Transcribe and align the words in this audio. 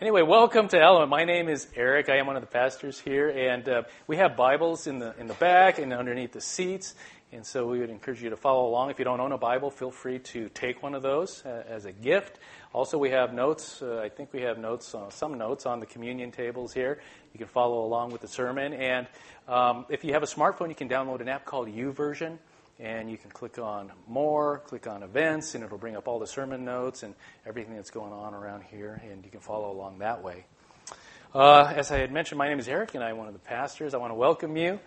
Anyway, 0.00 0.22
welcome 0.22 0.68
to 0.68 0.80
Element. 0.80 1.10
My 1.10 1.24
name 1.24 1.48
is 1.48 1.66
Eric. 1.74 2.08
I 2.08 2.18
am 2.18 2.28
one 2.28 2.36
of 2.36 2.42
the 2.42 2.46
pastors 2.46 3.00
here, 3.00 3.30
and 3.30 3.68
uh, 3.68 3.82
we 4.06 4.16
have 4.18 4.36
Bibles 4.36 4.86
in 4.86 5.00
the 5.00 5.12
in 5.18 5.26
the 5.26 5.34
back 5.34 5.80
and 5.80 5.92
underneath 5.92 6.30
the 6.30 6.40
seats. 6.40 6.94
And 7.32 7.44
so 7.44 7.66
we 7.66 7.80
would 7.80 7.90
encourage 7.90 8.22
you 8.22 8.30
to 8.30 8.36
follow 8.36 8.68
along. 8.68 8.90
If 8.90 9.00
you 9.00 9.04
don't 9.04 9.18
own 9.18 9.32
a 9.32 9.38
Bible, 9.38 9.72
feel 9.72 9.90
free 9.90 10.20
to 10.20 10.50
take 10.50 10.84
one 10.84 10.94
of 10.94 11.02
those 11.02 11.44
uh, 11.44 11.64
as 11.68 11.84
a 11.84 11.90
gift. 11.90 12.38
Also, 12.72 12.96
we 12.96 13.10
have 13.10 13.34
notes. 13.34 13.82
Uh, 13.82 14.00
I 14.00 14.08
think 14.08 14.32
we 14.32 14.42
have 14.42 14.56
notes, 14.56 14.94
uh, 14.94 15.10
some 15.10 15.36
notes 15.36 15.66
on 15.66 15.80
the 15.80 15.86
communion 15.86 16.30
tables 16.30 16.72
here. 16.72 17.00
You 17.32 17.38
can 17.38 17.48
follow 17.48 17.84
along 17.84 18.12
with 18.12 18.20
the 18.20 18.28
sermon. 18.28 18.74
And 18.74 19.08
um, 19.48 19.84
if 19.88 20.04
you 20.04 20.12
have 20.12 20.22
a 20.22 20.26
smartphone, 20.26 20.68
you 20.68 20.76
can 20.76 20.88
download 20.88 21.20
an 21.22 21.28
app 21.28 21.44
called 21.44 21.66
YouVersion 21.66 22.38
and 22.78 23.10
you 23.10 23.18
can 23.18 23.30
click 23.30 23.58
on 23.58 23.90
more, 24.06 24.58
click 24.66 24.86
on 24.86 25.02
events, 25.02 25.54
and 25.54 25.64
it'll 25.64 25.78
bring 25.78 25.96
up 25.96 26.06
all 26.06 26.18
the 26.18 26.26
sermon 26.26 26.64
notes 26.64 27.02
and 27.02 27.14
everything 27.46 27.74
that's 27.74 27.90
going 27.90 28.12
on 28.12 28.34
around 28.34 28.62
here, 28.62 29.02
and 29.10 29.24
you 29.24 29.30
can 29.30 29.40
follow 29.40 29.72
along 29.72 29.98
that 29.98 30.22
way. 30.22 30.44
Uh, 31.34 31.72
as 31.76 31.90
I 31.90 31.98
had 31.98 32.12
mentioned, 32.12 32.38
my 32.38 32.48
name 32.48 32.58
is 32.58 32.68
Eric, 32.68 32.94
and 32.94 33.02
I'm 33.02 33.16
one 33.16 33.26
of 33.26 33.34
the 33.34 33.40
pastors. 33.40 33.94
I 33.94 33.98
want 33.98 34.12
to 34.12 34.14
welcome 34.14 34.56
you, 34.56 34.80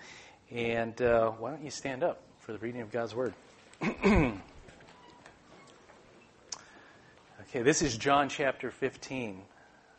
and 0.49 0.99
uh, 1.01 1.31
why 1.31 1.51
don't 1.51 1.63
you 1.63 1.69
stand 1.69 2.03
up 2.03 2.21
for 2.39 2.53
the 2.53 2.59
reading 2.59 2.81
of 2.81 2.91
God's 2.91 3.13
Word? 3.13 3.33
okay, 3.83 4.39
this 7.53 7.81
is 7.81 7.97
John 7.97 8.29
chapter 8.29 8.71
15, 8.71 9.41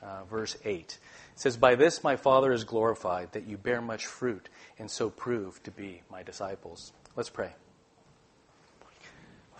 uh, 0.02 0.24
verse 0.24 0.56
8. 0.64 0.78
It 0.80 0.98
says, 1.34 1.56
By 1.56 1.74
this 1.74 2.02
my 2.02 2.16
Father 2.16 2.52
is 2.52 2.64
glorified, 2.64 3.32
that 3.32 3.46
you 3.46 3.58
bear 3.58 3.80
much 3.82 4.06
fruit, 4.06 4.48
and 4.78 4.90
so 4.90 5.10
prove 5.10 5.62
to 5.64 5.70
be 5.70 6.02
my 6.10 6.22
disciples. 6.22 6.92
Let's 7.14 7.30
pray. 7.30 7.52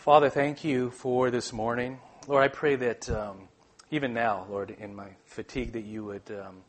Father, 0.02 0.30
thank 0.30 0.64
you 0.64 0.90
for 0.90 1.30
this 1.30 1.52
morning. 1.52 2.00
Lord, 2.26 2.42
I 2.42 2.48
pray 2.48 2.74
that 2.74 3.08
um, 3.08 3.46
even 3.92 4.12
now, 4.12 4.48
Lord, 4.50 4.74
in 4.80 4.96
my 4.96 5.06
fatigue, 5.26 5.74
that 5.74 5.84
you 5.84 6.04
would 6.04 6.28
um, 6.28 6.64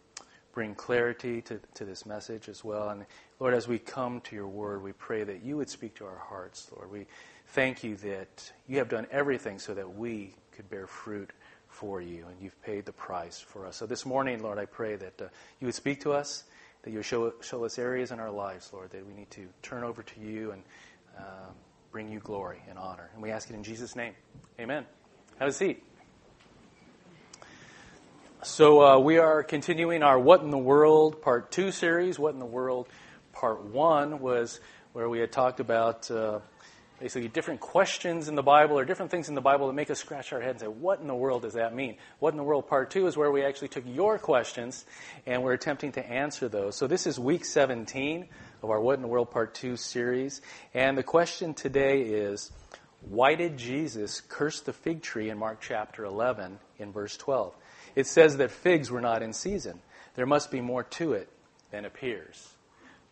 bring 0.53 0.75
clarity 0.75 1.41
to, 1.41 1.59
to 1.73 1.83
this 1.83 2.05
message 2.05 2.47
as 2.47 2.63
well. 2.63 2.90
And 2.90 3.07
Lord, 3.40 3.55
as 3.55 3.67
we 3.67 3.79
come 3.79 4.21
to 4.25 4.35
your 4.35 4.48
word, 4.48 4.84
we 4.84 4.91
pray 4.91 5.23
that 5.23 5.41
you 5.41 5.57
would 5.57 5.67
speak 5.67 5.95
to 5.95 6.05
our 6.05 6.20
hearts, 6.20 6.70
Lord. 6.75 6.91
We 6.91 7.07
thank 7.48 7.84
you 7.84 7.95
that 7.95 8.51
you 8.67 8.77
have 8.77 8.87
done 8.87 9.07
everything 9.09 9.57
so 9.57 9.73
that 9.73 9.95
we 9.95 10.35
could 10.51 10.70
bear 10.70 10.85
fruit 10.85 11.31
for 11.70 12.01
you, 12.01 12.27
and 12.27 12.40
you've 12.40 12.62
paid 12.62 12.85
the 12.85 12.93
price 12.93 13.40
for 13.40 13.65
us. 13.65 13.77
So 13.77 13.87
this 13.87 14.05
morning, 14.05 14.43
Lord, 14.43 14.59
I 14.59 14.65
pray 14.65 14.95
that 14.95 15.20
uh, 15.20 15.25
you 15.59 15.65
would 15.65 15.73
speak 15.73 16.01
to 16.01 16.13
us, 16.13 16.43
that 16.84 16.91
you 16.91 16.97
would 16.97 17.05
show, 17.05 17.34
show 17.41 17.65
us 17.65 17.79
areas 17.79 18.12
in 18.12 18.20
our 18.20 18.29
lives, 18.29 18.70
Lord, 18.71 18.91
that 18.91 19.03
we 19.03 19.15
need 19.15 19.31
to 19.31 19.47
turn 19.63 19.84
over 19.84 20.03
to 20.03 20.20
you 20.20 20.51
and. 20.51 20.62
Um, 21.18 21.55
bring 21.94 22.10
you 22.10 22.20
glory 22.20 22.60
and 22.68 22.80
honor. 22.80 23.12
And 23.13 23.22
we 23.22 23.30
ask 23.30 23.52
it 23.52 23.54
in 23.54 23.62
Jesus' 23.62 23.96
name. 23.96 24.16
Amen. 24.60 24.84
Have 25.38 25.49
a 25.49 25.52
seat. 25.52 25.84
So, 28.41 28.84
uh, 28.84 28.98
we 28.98 29.20
are 29.20 29.44
continuing 29.44 30.02
our 30.02 30.18
What 30.18 30.41
in 30.41 30.49
the 30.49 30.58
World 30.58 31.21
Part 31.21 31.52
2 31.52 31.71
series. 31.71 32.18
What 32.18 32.34
in 32.34 32.40
the 32.40 32.48
World 32.48 32.88
Part 33.32 33.66
1 33.66 34.20
was 34.21 34.60
where 34.94 35.08
we 35.08 35.20
had 35.20 35.32
talked 35.32 35.60
about 35.60 36.10
uh, 36.10 36.40
basically 36.99 37.27
different 37.27 37.60
questions 37.60 38.27
in 38.27 38.34
the 38.34 38.41
Bible 38.41 38.80
or 38.80 38.86
different 38.86 39.12
things 39.12 39.30
in 39.30 39.36
the 39.36 39.41
Bible 39.41 39.68
that 39.68 39.74
make 39.74 39.91
us 39.91 39.99
scratch 39.99 40.34
our 40.34 40.41
head 40.41 40.52
and 40.52 40.60
say, 40.62 40.68
What 40.68 40.99
in 40.99 41.05
the 41.05 41.14
world 41.14 41.44
does 41.44 41.54
that 41.54 41.76
mean? 41.76 41.98
What 42.18 42.34
in 42.34 42.38
the 42.38 42.44
World 42.44 42.68
Part 42.68 42.90
2 42.90 43.05
is 43.05 43.16
where 43.16 43.32
we 43.32 43.44
actually 43.44 43.68
took 43.68 43.84
your 43.86 44.18
questions 44.18 44.84
and 45.27 45.44
we're 45.44 45.54
attempting 45.54 45.91
to 45.91 46.04
answer 46.04 46.49
those. 46.49 46.76
So, 46.76 46.88
this 46.88 47.05
is 47.05 47.20
week 47.20 47.46
17 47.46 48.30
of 48.63 48.69
our 48.69 48.79
What 48.79 48.95
in 48.95 49.01
the 49.01 49.09
World 49.09 49.29
Part 49.29 49.53
2 49.53 49.75
series. 49.75 50.41
And 50.73 50.97
the 50.97 51.03
question 51.03 51.53
today 51.53 52.01
is 52.01 52.51
why 53.01 53.35
did 53.35 53.57
Jesus 53.57 54.21
curse 54.21 54.61
the 54.61 54.71
fig 54.71 55.01
tree 55.01 55.29
in 55.29 55.37
Mark 55.37 55.59
chapter 55.61 56.05
11 56.05 56.57
in 56.79 56.93
verse 56.93 57.17
12? 57.17 57.53
It 57.95 58.07
says 58.07 58.37
that 58.37 58.51
figs 58.51 58.89
were 58.89 59.01
not 59.01 59.21
in 59.21 59.34
season. 59.34 59.81
There 60.15 60.25
must 60.25 60.49
be 60.49 60.61
more 60.61 60.84
to 60.84 61.13
it 61.13 61.27
than 61.71 61.84
appears. 61.84 62.53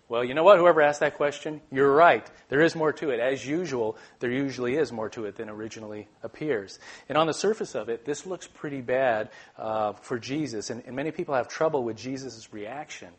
Well, 0.07 0.23
you 0.23 0.33
know 0.33 0.43
what? 0.43 0.57
Whoever 0.57 0.81
asked 0.81 1.01
that 1.01 1.15
question, 1.15 1.61
you're 1.71 1.93
right. 1.93 2.25
There 2.49 2.61
is 2.61 2.75
more 2.75 2.93
to 2.93 3.11
it. 3.11 3.19
As 3.19 3.45
usual, 3.45 3.97
there 4.19 4.31
usually 4.31 4.77
is 4.77 4.91
more 4.91 5.09
to 5.09 5.25
it 5.25 5.35
than 5.35 5.49
originally 5.49 6.07
appears. 6.23 6.79
And 7.09 7.17
on 7.17 7.27
the 7.27 7.33
surface 7.33 7.75
of 7.75 7.89
it, 7.89 8.05
this 8.05 8.25
looks 8.25 8.47
pretty 8.47 8.81
bad 8.81 9.29
uh, 9.57 9.93
for 9.93 10.17
Jesus. 10.17 10.69
And, 10.69 10.83
and 10.85 10.95
many 10.95 11.11
people 11.11 11.35
have 11.35 11.47
trouble 11.47 11.83
with 11.83 11.97
Jesus' 11.97 12.53
reaction 12.53 13.09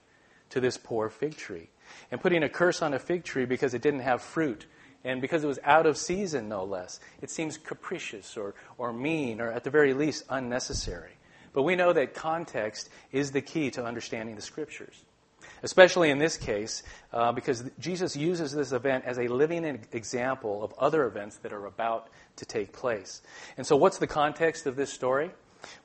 to 0.50 0.60
this 0.60 0.76
poor 0.76 1.09
fig 1.09 1.37
tree 1.37 1.71
and 2.10 2.20
putting 2.20 2.42
a 2.42 2.48
curse 2.48 2.82
on 2.82 2.94
a 2.94 2.98
fig 2.98 3.25
tree 3.25 3.44
because 3.44 3.75
it 3.75 3.82
didn't 3.82 4.00
have 4.00 4.22
fruit 4.22 4.66
and 5.04 5.20
because 5.20 5.42
it 5.42 5.48
was 5.48 5.58
out 5.64 5.86
of 5.86 5.97
season, 5.97 6.48
no 6.48 6.64
less. 6.64 7.00
It 7.20 7.30
seems 7.30 7.58
capricious 7.58 8.36
or, 8.36 8.54
or 8.78 8.92
mean 8.92 9.41
or 9.41 9.50
at 9.50 9.64
the 9.64 9.70
very 9.70 9.94
least 9.94 10.25
unnecessary. 10.28 11.12
But 11.53 11.62
we 11.62 11.76
know 11.76 11.92
that 11.92 12.14
context 12.14 12.88
is 13.10 13.32
the 13.32 13.42
key 13.42 13.70
to 13.72 13.84
understanding 13.84 14.36
the 14.36 14.42
scriptures. 14.42 15.04
Especially 15.64 16.10
in 16.10 16.19
this 16.19 16.36
case, 16.36 16.82
uh, 17.12 17.32
because 17.32 17.64
Jesus 17.78 18.16
uses 18.16 18.53
this 18.53 18.72
event 18.72 19.04
as 19.04 19.19
a 19.19 19.28
living 19.28 19.64
example 19.92 20.62
of 20.62 20.72
other 20.78 21.04
events 21.04 21.36
that 21.38 21.53
are 21.53 21.66
about 21.66 22.09
to 22.36 22.44
take 22.44 22.72
place. 22.72 23.22
And 23.56 23.66
so, 23.66 23.76
what's 23.76 23.98
the 23.98 24.06
context 24.06 24.66
of 24.66 24.76
this 24.76 24.92
story? 24.92 25.30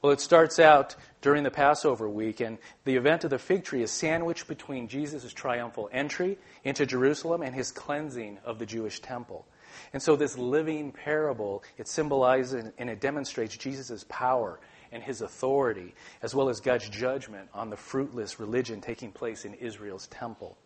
Well, 0.02 0.12
it 0.12 0.22
starts 0.22 0.60
out 0.60 0.96
during 1.22 1.44
the 1.44 1.52
Passover 1.52 2.10
week, 2.10 2.40
and 2.40 2.58
the 2.86 2.96
event 2.96 3.24
of 3.24 3.30
the 3.30 3.40
fig 3.40 3.64
tree 3.64 3.82
is 3.82 3.92
sandwiched 3.92 4.48
between 4.48 4.88
Jesus' 4.88 5.34
triumphal 5.34 5.90
entry 5.92 6.38
into 6.64 6.86
Jerusalem 6.86 7.42
and 7.42 7.54
his 7.54 7.72
cleansing 7.72 8.40
of 8.46 8.60
the 8.60 8.66
Jewish 8.66 9.00
temple. 9.00 9.46
And 9.94 10.02
so, 10.02 10.16
this 10.16 10.38
living 10.38 10.92
parable, 10.92 11.64
it 11.78 11.88
symbolizes 11.88 12.72
and 12.78 12.90
it 12.90 13.00
demonstrates 13.00 13.56
Jesus' 13.56 14.06
power 14.10 14.60
and 14.92 15.04
his 15.04 15.22
authority, 15.22 15.94
as 16.22 16.34
well 16.34 16.50
as 16.50 16.60
God's 16.60 16.90
judgment 16.90 17.50
on 17.54 17.70
the 17.70 17.78
fruitless 17.78 18.40
religion 18.40 18.82
taking 18.82 19.12
place 19.12 19.46
in 19.46 19.54
Israel's 19.56 20.08
temple. 20.08 20.58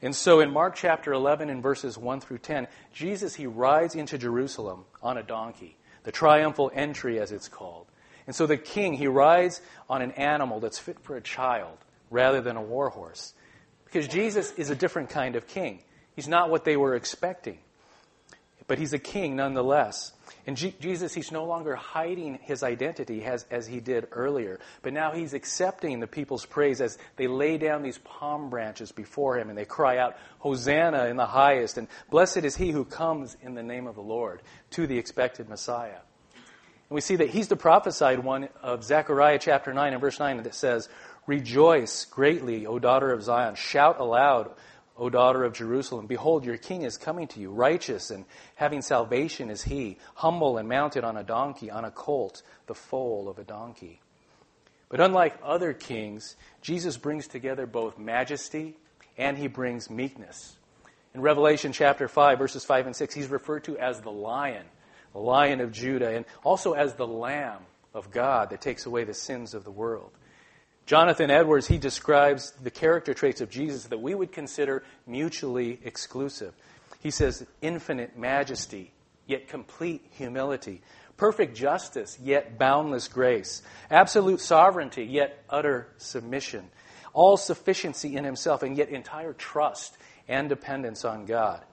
And 0.00 0.14
so 0.14 0.40
in 0.40 0.50
Mark 0.50 0.76
chapter 0.76 1.12
11 1.12 1.50
and 1.50 1.62
verses 1.62 1.98
1 1.98 2.20
through 2.20 2.38
10, 2.38 2.68
Jesus, 2.92 3.34
he 3.34 3.46
rides 3.46 3.94
into 3.94 4.16
Jerusalem 4.16 4.84
on 5.02 5.18
a 5.18 5.22
donkey, 5.22 5.76
the 6.04 6.12
triumphal 6.12 6.70
entry 6.72 7.18
as 7.20 7.32
it's 7.32 7.48
called. 7.48 7.86
And 8.28 8.36
so 8.36 8.46
the 8.46 8.58
king, 8.58 8.92
he 8.92 9.06
rides 9.06 9.62
on 9.88 10.02
an 10.02 10.12
animal 10.12 10.60
that's 10.60 10.78
fit 10.78 11.00
for 11.00 11.16
a 11.16 11.20
child 11.22 11.78
rather 12.10 12.42
than 12.42 12.58
a 12.58 12.62
war 12.62 12.90
horse. 12.90 13.32
Because 13.86 14.06
Jesus 14.06 14.52
is 14.52 14.68
a 14.68 14.74
different 14.74 15.08
kind 15.08 15.34
of 15.34 15.46
king. 15.46 15.82
He's 16.14 16.28
not 16.28 16.50
what 16.50 16.64
they 16.64 16.76
were 16.76 16.94
expecting. 16.94 17.56
But 18.66 18.78
he's 18.78 18.92
a 18.92 18.98
king 18.98 19.34
nonetheless. 19.34 20.12
And 20.46 20.58
G- 20.58 20.74
Jesus, 20.78 21.14
he's 21.14 21.32
no 21.32 21.46
longer 21.46 21.74
hiding 21.74 22.38
his 22.42 22.62
identity 22.62 23.24
as, 23.24 23.46
as 23.50 23.66
he 23.66 23.80
did 23.80 24.08
earlier, 24.12 24.60
but 24.82 24.92
now 24.92 25.12
he's 25.12 25.32
accepting 25.32 25.98
the 26.00 26.06
people's 26.06 26.44
praise 26.44 26.82
as 26.82 26.98
they 27.16 27.28
lay 27.28 27.56
down 27.56 27.82
these 27.82 27.96
palm 27.96 28.50
branches 28.50 28.92
before 28.92 29.38
him 29.38 29.48
and 29.48 29.56
they 29.56 29.64
cry 29.64 29.96
out, 29.96 30.18
Hosanna 30.40 31.06
in 31.06 31.16
the 31.16 31.24
highest, 31.24 31.78
and 31.78 31.88
blessed 32.10 32.44
is 32.44 32.56
he 32.56 32.72
who 32.72 32.84
comes 32.84 33.38
in 33.40 33.54
the 33.54 33.62
name 33.62 33.86
of 33.86 33.94
the 33.94 34.02
Lord 34.02 34.42
to 34.72 34.86
the 34.86 34.98
expected 34.98 35.48
Messiah. 35.48 36.00
And 36.88 36.94
we 36.94 37.00
see 37.00 37.16
that 37.16 37.30
he's 37.30 37.48
the 37.48 37.56
prophesied 37.56 38.20
one 38.20 38.48
of 38.62 38.82
Zechariah 38.82 39.38
chapter 39.38 39.74
9 39.74 39.92
and 39.92 40.00
verse 40.00 40.18
9 40.18 40.42
that 40.42 40.54
says, 40.54 40.88
Rejoice 41.26 42.06
greatly, 42.06 42.66
O 42.66 42.78
daughter 42.78 43.12
of 43.12 43.22
Zion. 43.22 43.54
Shout 43.56 44.00
aloud, 44.00 44.50
O 44.96 45.10
daughter 45.10 45.44
of 45.44 45.52
Jerusalem. 45.52 46.06
Behold, 46.06 46.46
your 46.46 46.56
king 46.56 46.82
is 46.82 46.96
coming 46.96 47.28
to 47.28 47.40
you. 47.40 47.50
Righteous 47.50 48.10
and 48.10 48.24
having 48.54 48.80
salvation 48.80 49.50
is 49.50 49.62
he, 49.62 49.98
humble 50.14 50.56
and 50.56 50.66
mounted 50.66 51.04
on 51.04 51.18
a 51.18 51.22
donkey, 51.22 51.70
on 51.70 51.84
a 51.84 51.90
colt, 51.90 52.42
the 52.66 52.74
foal 52.74 53.28
of 53.28 53.38
a 53.38 53.44
donkey. 53.44 54.00
But 54.88 55.00
unlike 55.00 55.38
other 55.42 55.74
kings, 55.74 56.36
Jesus 56.62 56.96
brings 56.96 57.28
together 57.28 57.66
both 57.66 57.98
majesty 57.98 58.78
and 59.18 59.36
he 59.36 59.46
brings 59.46 59.90
meekness. 59.90 60.56
In 61.14 61.20
Revelation 61.20 61.72
chapter 61.72 62.08
5, 62.08 62.38
verses 62.38 62.64
5 62.64 62.86
and 62.86 62.96
6, 62.96 63.14
he's 63.14 63.28
referred 63.28 63.64
to 63.64 63.76
as 63.76 64.00
the 64.00 64.10
lion 64.10 64.64
the 65.18 65.24
lion 65.24 65.60
of 65.60 65.72
Judah, 65.72 66.14
and 66.14 66.24
also 66.44 66.74
as 66.74 66.94
the 66.94 67.06
lamb 67.06 67.58
of 67.92 68.12
God 68.12 68.50
that 68.50 68.60
takes 68.60 68.86
away 68.86 69.02
the 69.02 69.14
sins 69.14 69.52
of 69.52 69.64
the 69.64 69.70
world. 69.70 70.12
Jonathan 70.86 71.28
Edwards, 71.28 71.66
he 71.66 71.76
describes 71.76 72.52
the 72.62 72.70
character 72.70 73.14
traits 73.14 73.40
of 73.40 73.50
Jesus 73.50 73.86
that 73.86 73.98
we 73.98 74.14
would 74.14 74.30
consider 74.30 74.84
mutually 75.08 75.80
exclusive. 75.82 76.54
He 77.00 77.10
says, 77.10 77.44
infinite 77.60 78.16
majesty, 78.16 78.92
yet 79.26 79.48
complete 79.48 80.06
humility, 80.12 80.82
perfect 81.16 81.56
justice, 81.56 82.16
yet 82.22 82.56
boundless 82.56 83.08
grace, 83.08 83.62
absolute 83.90 84.40
sovereignty, 84.40 85.04
yet 85.04 85.42
utter 85.50 85.88
submission, 85.96 86.70
all 87.12 87.36
sufficiency 87.36 88.14
in 88.14 88.22
himself, 88.22 88.62
and 88.62 88.78
yet 88.78 88.88
entire 88.88 89.32
trust 89.32 89.98
and 90.28 90.48
dependence 90.48 91.04
on 91.04 91.26
God. 91.26 91.64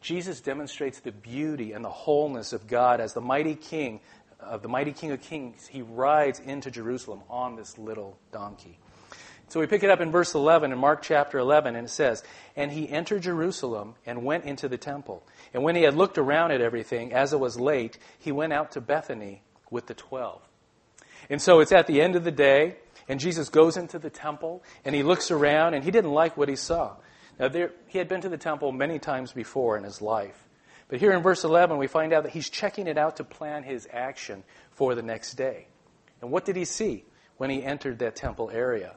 Jesus 0.00 0.40
demonstrates 0.40 1.00
the 1.00 1.12
beauty 1.12 1.72
and 1.72 1.84
the 1.84 1.90
wholeness 1.90 2.52
of 2.52 2.66
God 2.66 3.00
as 3.00 3.14
the 3.14 3.20
mighty 3.20 3.54
king 3.54 4.00
of 4.40 4.62
the 4.62 4.68
mighty 4.68 4.92
king 4.92 5.10
of 5.10 5.20
kings. 5.20 5.66
He 5.66 5.82
rides 5.82 6.40
into 6.40 6.70
Jerusalem 6.70 7.22
on 7.28 7.56
this 7.56 7.76
little 7.78 8.18
donkey. 8.32 8.78
So 9.48 9.60
we 9.60 9.66
pick 9.66 9.82
it 9.82 9.90
up 9.90 10.00
in 10.00 10.10
verse 10.10 10.34
11 10.34 10.72
in 10.72 10.78
Mark 10.78 11.00
chapter 11.02 11.38
11, 11.38 11.74
and 11.74 11.86
it 11.86 11.90
says, 11.90 12.22
And 12.54 12.70
he 12.70 12.88
entered 12.88 13.22
Jerusalem 13.22 13.94
and 14.04 14.22
went 14.22 14.44
into 14.44 14.68
the 14.68 14.76
temple. 14.76 15.26
And 15.54 15.62
when 15.62 15.74
he 15.74 15.82
had 15.82 15.96
looked 15.96 16.18
around 16.18 16.50
at 16.50 16.60
everything, 16.60 17.14
as 17.14 17.32
it 17.32 17.40
was 17.40 17.58
late, 17.58 17.98
he 18.18 18.30
went 18.30 18.52
out 18.52 18.72
to 18.72 18.82
Bethany 18.82 19.42
with 19.70 19.86
the 19.86 19.94
twelve. 19.94 20.42
And 21.30 21.40
so 21.40 21.60
it's 21.60 21.72
at 21.72 21.86
the 21.86 22.02
end 22.02 22.14
of 22.14 22.24
the 22.24 22.30
day, 22.30 22.76
and 23.08 23.18
Jesus 23.18 23.48
goes 23.48 23.78
into 23.78 23.98
the 23.98 24.10
temple, 24.10 24.62
and 24.84 24.94
he 24.94 25.02
looks 25.02 25.30
around, 25.30 25.72
and 25.72 25.82
he 25.82 25.90
didn't 25.90 26.12
like 26.12 26.36
what 26.36 26.50
he 26.50 26.56
saw. 26.56 26.96
Now, 27.38 27.48
there, 27.48 27.72
he 27.86 27.98
had 27.98 28.08
been 28.08 28.20
to 28.22 28.28
the 28.28 28.38
temple 28.38 28.72
many 28.72 28.98
times 28.98 29.32
before 29.32 29.76
in 29.76 29.84
his 29.84 30.02
life. 30.02 30.48
But 30.88 31.00
here 31.00 31.12
in 31.12 31.22
verse 31.22 31.44
11, 31.44 31.76
we 31.76 31.86
find 31.86 32.12
out 32.12 32.24
that 32.24 32.32
he's 32.32 32.48
checking 32.48 32.86
it 32.86 32.98
out 32.98 33.16
to 33.16 33.24
plan 33.24 33.62
his 33.62 33.86
action 33.92 34.42
for 34.70 34.94
the 34.94 35.02
next 35.02 35.34
day. 35.34 35.68
And 36.20 36.30
what 36.30 36.44
did 36.44 36.56
he 36.56 36.64
see 36.64 37.04
when 37.36 37.50
he 37.50 37.62
entered 37.62 37.98
that 38.00 38.16
temple 38.16 38.50
area? 38.50 38.94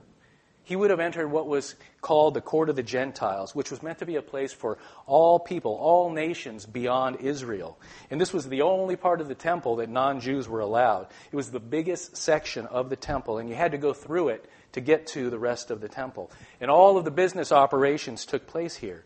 He 0.63 0.75
would 0.75 0.89
have 0.91 0.99
entered 0.99 1.27
what 1.27 1.47
was 1.47 1.75
called 2.01 2.33
the 2.33 2.41
court 2.41 2.69
of 2.69 2.75
the 2.75 2.83
Gentiles, 2.83 3.55
which 3.55 3.71
was 3.71 3.81
meant 3.81 3.97
to 3.99 4.05
be 4.05 4.15
a 4.15 4.21
place 4.21 4.53
for 4.53 4.77
all 5.05 5.39
people, 5.39 5.73
all 5.73 6.11
nations 6.11 6.65
beyond 6.65 7.17
Israel. 7.17 7.79
And 8.09 8.21
this 8.21 8.31
was 8.31 8.47
the 8.47 8.61
only 8.61 8.95
part 8.95 9.21
of 9.21 9.27
the 9.27 9.35
temple 9.35 9.77
that 9.77 9.89
non 9.89 10.19
Jews 10.19 10.47
were 10.47 10.59
allowed. 10.59 11.07
It 11.31 11.35
was 11.35 11.51
the 11.51 11.59
biggest 11.59 12.15
section 12.15 12.67
of 12.67 12.89
the 12.89 12.95
temple, 12.95 13.39
and 13.39 13.49
you 13.49 13.55
had 13.55 13.71
to 13.71 13.77
go 13.77 13.91
through 13.91 14.29
it 14.29 14.49
to 14.73 14.81
get 14.81 15.07
to 15.07 15.29
the 15.29 15.39
rest 15.39 15.71
of 15.71 15.81
the 15.81 15.89
temple. 15.89 16.31
And 16.59 16.71
all 16.71 16.97
of 16.97 17.05
the 17.05 17.11
business 17.11 17.51
operations 17.51 18.25
took 18.25 18.47
place 18.47 18.75
here. 18.75 19.03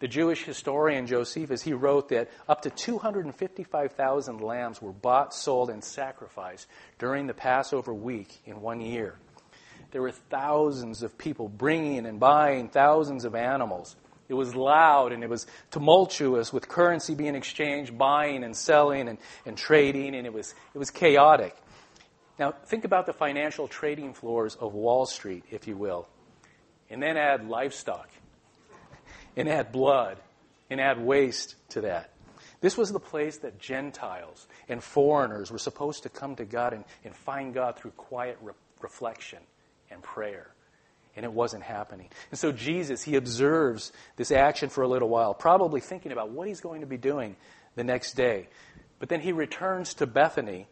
The 0.00 0.08
Jewish 0.08 0.44
historian 0.44 1.08
Josephus, 1.08 1.62
he 1.62 1.72
wrote 1.72 2.10
that 2.10 2.30
up 2.48 2.62
to 2.62 2.70
255,000 2.70 4.40
lambs 4.40 4.80
were 4.80 4.92
bought, 4.92 5.34
sold, 5.34 5.70
and 5.70 5.82
sacrificed 5.82 6.68
during 6.98 7.26
the 7.26 7.34
Passover 7.34 7.92
week 7.92 8.38
in 8.46 8.60
one 8.60 8.80
year. 8.80 9.16
There 9.90 10.02
were 10.02 10.12
thousands 10.12 11.02
of 11.02 11.18
people 11.18 11.48
bringing 11.48 12.06
and 12.06 12.20
buying 12.20 12.68
thousands 12.68 13.24
of 13.24 13.34
animals. 13.34 13.96
It 14.28 14.34
was 14.34 14.54
loud 14.54 15.12
and 15.12 15.24
it 15.24 15.30
was 15.30 15.46
tumultuous 15.70 16.52
with 16.52 16.68
currency 16.68 17.14
being 17.14 17.34
exchanged, 17.34 17.96
buying 17.96 18.44
and 18.44 18.54
selling 18.54 19.08
and, 19.08 19.18
and 19.46 19.56
trading, 19.56 20.14
and 20.14 20.26
it 20.26 20.32
was, 20.32 20.54
it 20.74 20.78
was 20.78 20.90
chaotic. 20.90 21.56
Now, 22.38 22.52
think 22.52 22.84
about 22.84 23.06
the 23.06 23.12
financial 23.12 23.66
trading 23.66 24.14
floors 24.14 24.54
of 24.54 24.74
Wall 24.74 25.06
Street, 25.06 25.44
if 25.50 25.66
you 25.66 25.76
will, 25.76 26.08
and 26.88 27.02
then 27.02 27.16
add 27.16 27.48
livestock, 27.48 28.08
and 29.36 29.48
add 29.48 29.72
blood, 29.72 30.18
and 30.70 30.80
add 30.80 31.00
waste 31.00 31.56
to 31.70 31.80
that. 31.82 32.12
This 32.60 32.76
was 32.76 32.92
the 32.92 33.00
place 33.00 33.38
that 33.38 33.58
Gentiles 33.58 34.46
and 34.68 34.82
foreigners 34.82 35.50
were 35.50 35.58
supposed 35.58 36.02
to 36.04 36.08
come 36.08 36.36
to 36.36 36.44
God 36.44 36.72
and, 36.72 36.84
and 37.04 37.14
find 37.14 37.54
God 37.54 37.76
through 37.76 37.92
quiet 37.92 38.38
re- 38.42 38.52
reflection 38.80 39.38
and 39.90 40.02
prayer. 40.02 40.50
And 41.16 41.24
it 41.24 41.32
wasn't 41.32 41.62
happening. 41.64 42.08
And 42.30 42.38
so 42.38 42.52
Jesus, 42.52 43.02
he 43.02 43.16
observes 43.16 43.92
this 44.16 44.30
action 44.30 44.68
for 44.68 44.82
a 44.82 44.88
little 44.88 45.08
while, 45.08 45.34
probably 45.34 45.80
thinking 45.80 46.12
about 46.12 46.30
what 46.30 46.48
he's 46.48 46.60
going 46.60 46.80
to 46.80 46.86
be 46.86 46.96
doing 46.96 47.36
the 47.74 47.84
next 47.84 48.14
day. 48.14 48.48
But 48.98 49.08
then 49.08 49.20
he 49.20 49.32
returns 49.32 49.94
to 49.94 50.06
Bethany 50.06 50.68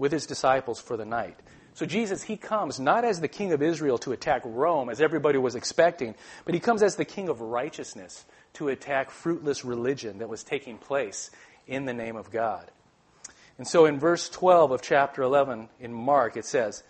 with 0.00 0.10
his 0.10 0.26
disciples 0.26 0.80
for 0.80 0.96
the 0.96 1.04
night. 1.04 1.38
So 1.74 1.84
Jesus, 1.84 2.22
he 2.22 2.36
comes 2.36 2.80
not 2.80 3.04
as 3.04 3.20
the 3.20 3.28
king 3.28 3.52
of 3.52 3.62
Israel 3.62 3.98
to 3.98 4.12
attack 4.12 4.40
Rome, 4.44 4.88
as 4.88 5.00
everybody 5.00 5.38
was 5.38 5.54
expecting, 5.54 6.14
but 6.46 6.54
he 6.54 6.60
comes 6.60 6.82
as 6.82 6.96
the 6.96 7.04
king 7.04 7.28
of 7.28 7.42
righteousness 7.42 8.24
to 8.54 8.68
attack 8.68 9.10
fruitless 9.10 9.62
religion 9.62 10.18
that 10.18 10.28
was 10.28 10.42
taking 10.42 10.78
place 10.78 11.30
in 11.68 11.84
the 11.84 11.92
name 11.92 12.16
of 12.16 12.30
God. 12.32 12.70
And 13.58 13.68
so 13.68 13.84
in 13.84 14.00
verse 14.00 14.30
12 14.30 14.70
of 14.70 14.82
chapter 14.82 15.22
11 15.22 15.68
in 15.78 15.92
Mark, 15.92 16.36
it 16.38 16.46
says, 16.46 16.82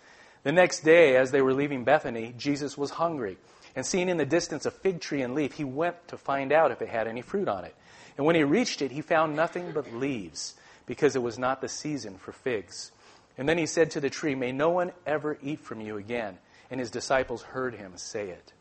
the 0.43 0.53
next 0.53 0.79
day, 0.79 1.17
as 1.17 1.31
they 1.31 1.41
were 1.41 1.53
leaving 1.53 1.83
Bethany, 1.83 2.33
Jesus 2.37 2.77
was 2.77 2.91
hungry. 2.91 3.37
And 3.75 3.85
seeing 3.85 4.07
in 4.07 4.17
the 4.17 4.25
distance 4.25 4.65
a 4.65 4.71
fig 4.71 5.01
tree 5.01 5.21
and 5.21 5.35
leaf, 5.35 5.53
he 5.53 5.65
went 5.65 6.07
to 6.07 6.17
find 6.17 6.51
out 6.51 6.71
if 6.71 6.81
it 6.81 6.89
had 6.89 7.07
any 7.07 7.21
fruit 7.21 7.47
on 7.47 7.65
it. 7.65 7.75
And 8.17 8.25
when 8.25 8.35
he 8.35 8.43
reached 8.43 8.81
it, 8.81 8.91
he 8.91 9.01
found 9.01 9.35
nothing 9.35 9.73
but 9.73 9.93
leaves, 9.93 10.55
because 10.85 11.15
it 11.15 11.21
was 11.21 11.37
not 11.37 11.61
the 11.61 11.67
season 11.67 12.17
for 12.17 12.31
figs. 12.31 12.91
And 13.37 13.47
then 13.47 13.57
he 13.57 13.65
said 13.65 13.91
to 13.91 13.99
the 13.99 14.09
tree, 14.09 14.35
May 14.35 14.51
no 14.51 14.69
one 14.69 14.91
ever 15.05 15.37
eat 15.41 15.59
from 15.59 15.81
you 15.81 15.97
again. 15.97 16.37
And 16.69 16.79
his 16.79 16.91
disciples 16.91 17.41
heard 17.41 17.75
him 17.75 17.93
say 17.95 18.29
it. 18.29 18.53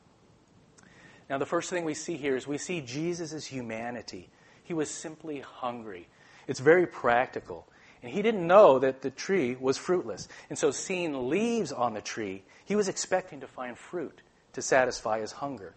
Now, 1.29 1.39
the 1.39 1.47
first 1.47 1.71
thing 1.71 1.85
we 1.85 1.95
see 1.95 2.17
here 2.17 2.37
is 2.37 2.47
we 2.47 2.59
see 2.59 2.81
Jesus' 2.81 3.47
humanity. 3.47 4.29
He 4.65 4.75
was 4.75 4.91
simply 4.91 5.41
hungry. 5.41 6.09
It's 6.49 6.59
very 6.59 6.87
practical. 6.87 7.69
And 8.03 8.11
he 8.11 8.23
didn't 8.23 8.47
know 8.47 8.81
that 8.81 9.03
the 9.03 9.11
tree 9.11 9.57
was 9.61 9.79
fruitless. 9.79 10.27
And 10.49 10.59
so, 10.59 10.73
seeing 10.73 11.29
leaves 11.29 11.71
on 11.71 11.95
the 11.95 12.01
tree, 12.01 12.43
he 12.65 12.75
was 12.75 12.89
expecting 12.89 13.41
to 13.41 13.47
find 13.47 13.79
fruit 13.79 14.23
to 14.55 14.63
satisfy 14.63 15.21
his 15.21 15.33
hunger. 15.33 15.75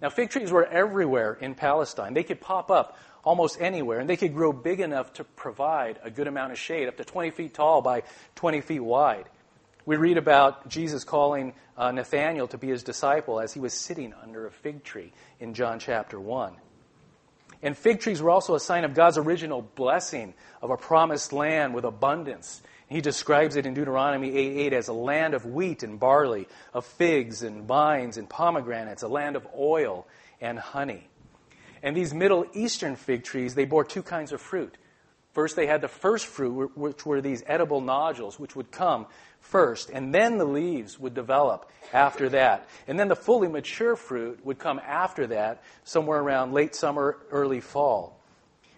Now, 0.00 0.10
fig 0.10 0.30
trees 0.30 0.52
were 0.52 0.64
everywhere 0.64 1.36
in 1.40 1.54
Palestine. 1.54 2.14
They 2.14 2.22
could 2.22 2.40
pop 2.40 2.70
up 2.70 2.96
almost 3.24 3.60
anywhere, 3.60 3.98
and 3.98 4.08
they 4.08 4.16
could 4.16 4.32
grow 4.32 4.52
big 4.52 4.80
enough 4.80 5.12
to 5.14 5.24
provide 5.24 5.98
a 6.02 6.10
good 6.10 6.28
amount 6.28 6.52
of 6.52 6.58
shade, 6.58 6.88
up 6.88 6.96
to 6.98 7.04
20 7.04 7.30
feet 7.30 7.54
tall 7.54 7.82
by 7.82 8.04
20 8.36 8.60
feet 8.60 8.80
wide. 8.80 9.26
We 9.86 9.96
read 9.96 10.18
about 10.18 10.68
Jesus 10.68 11.02
calling 11.02 11.54
uh, 11.76 11.90
Nathanael 11.90 12.46
to 12.48 12.58
be 12.58 12.68
his 12.68 12.82
disciple 12.82 13.40
as 13.40 13.54
he 13.54 13.60
was 13.60 13.72
sitting 13.72 14.14
under 14.22 14.46
a 14.46 14.50
fig 14.50 14.84
tree 14.84 15.12
in 15.40 15.54
John 15.54 15.78
chapter 15.78 16.20
1. 16.20 16.54
And 17.62 17.76
fig 17.76 18.00
trees 18.00 18.22
were 18.22 18.30
also 18.30 18.54
a 18.54 18.60
sign 18.60 18.84
of 18.84 18.94
God's 18.94 19.18
original 19.18 19.62
blessing 19.62 20.34
of 20.62 20.70
a 20.70 20.76
promised 20.76 21.32
land 21.32 21.74
with 21.74 21.84
abundance. 21.84 22.62
He 22.88 23.00
describes 23.02 23.56
it 23.56 23.66
in 23.66 23.74
Deuteronomy 23.74 24.34
8 24.34 24.66
8 24.66 24.72
as 24.72 24.88
a 24.88 24.94
land 24.94 25.34
of 25.34 25.44
wheat 25.44 25.82
and 25.82 26.00
barley, 26.00 26.48
of 26.72 26.86
figs 26.86 27.42
and 27.42 27.64
vines 27.64 28.16
and 28.16 28.28
pomegranates, 28.28 29.02
a 29.02 29.08
land 29.08 29.36
of 29.36 29.46
oil 29.56 30.06
and 30.40 30.58
honey. 30.58 31.06
And 31.82 31.96
these 31.96 32.14
Middle 32.14 32.46
Eastern 32.54 32.96
fig 32.96 33.24
trees, 33.24 33.54
they 33.54 33.66
bore 33.66 33.84
two 33.84 34.02
kinds 34.02 34.32
of 34.32 34.40
fruit. 34.40 34.76
First, 35.32 35.54
they 35.54 35.66
had 35.66 35.82
the 35.82 35.88
first 35.88 36.26
fruit, 36.26 36.76
which 36.76 37.04
were 37.04 37.20
these 37.20 37.44
edible 37.46 37.80
nodules, 37.80 38.40
which 38.40 38.56
would 38.56 38.70
come 38.70 39.06
first, 39.40 39.90
and 39.90 40.12
then 40.12 40.38
the 40.38 40.44
leaves 40.44 40.98
would 40.98 41.14
develop 41.14 41.70
after 41.92 42.30
that. 42.30 42.66
And 42.88 42.98
then 42.98 43.08
the 43.08 43.14
fully 43.14 43.46
mature 43.46 43.94
fruit 43.94 44.44
would 44.44 44.58
come 44.58 44.80
after 44.84 45.28
that, 45.28 45.62
somewhere 45.84 46.18
around 46.18 46.54
late 46.54 46.74
summer, 46.74 47.18
early 47.30 47.60
fall. 47.60 48.17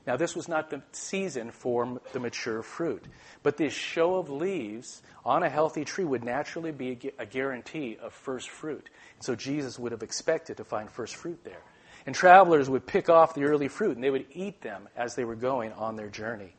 Now, 0.07 0.17
this 0.17 0.35
was 0.35 0.49
not 0.49 0.71
the 0.71 0.83
season 0.93 1.51
for 1.51 2.01
the 2.13 2.21
mature 2.21 2.63
fruit, 2.63 3.05
but 3.43 3.57
this 3.57 3.73
show 3.73 4.17
of 4.17 4.31
leaves 4.31 5.03
on 5.25 5.43
a 5.43 5.51
healthy 5.51 5.85
tree 5.85 6.05
would 6.05 6.25
naturally 6.25 6.73
be 6.73 7.13
a 7.19 7.27
guarantee 7.27 7.99
of 8.01 8.13
first 8.13 8.49
fruit. 8.49 8.89
So 9.21 9.35
Jesus 9.35 9.79
would 9.79 9.93
have 9.93 10.03
expected 10.03 10.57
to 10.57 10.65
find 10.65 10.91
first 10.91 11.17
fruit 11.17 11.45
there. 11.45 11.63
And 12.07 12.15
travelers 12.15 12.71
would 12.71 12.87
pick 12.87 13.11
off 13.11 13.35
the 13.35 13.45
early 13.45 13.69
fruit 13.69 13.97
and 13.97 14.03
they 14.03 14.11
would 14.11 14.27
eat 14.33 14.63
them 14.63 14.89
as 14.97 15.15
they 15.15 15.25
were 15.25 15.37
going 15.37 15.73
on 15.73 15.97
their 15.97 16.09
journey. 16.09 16.55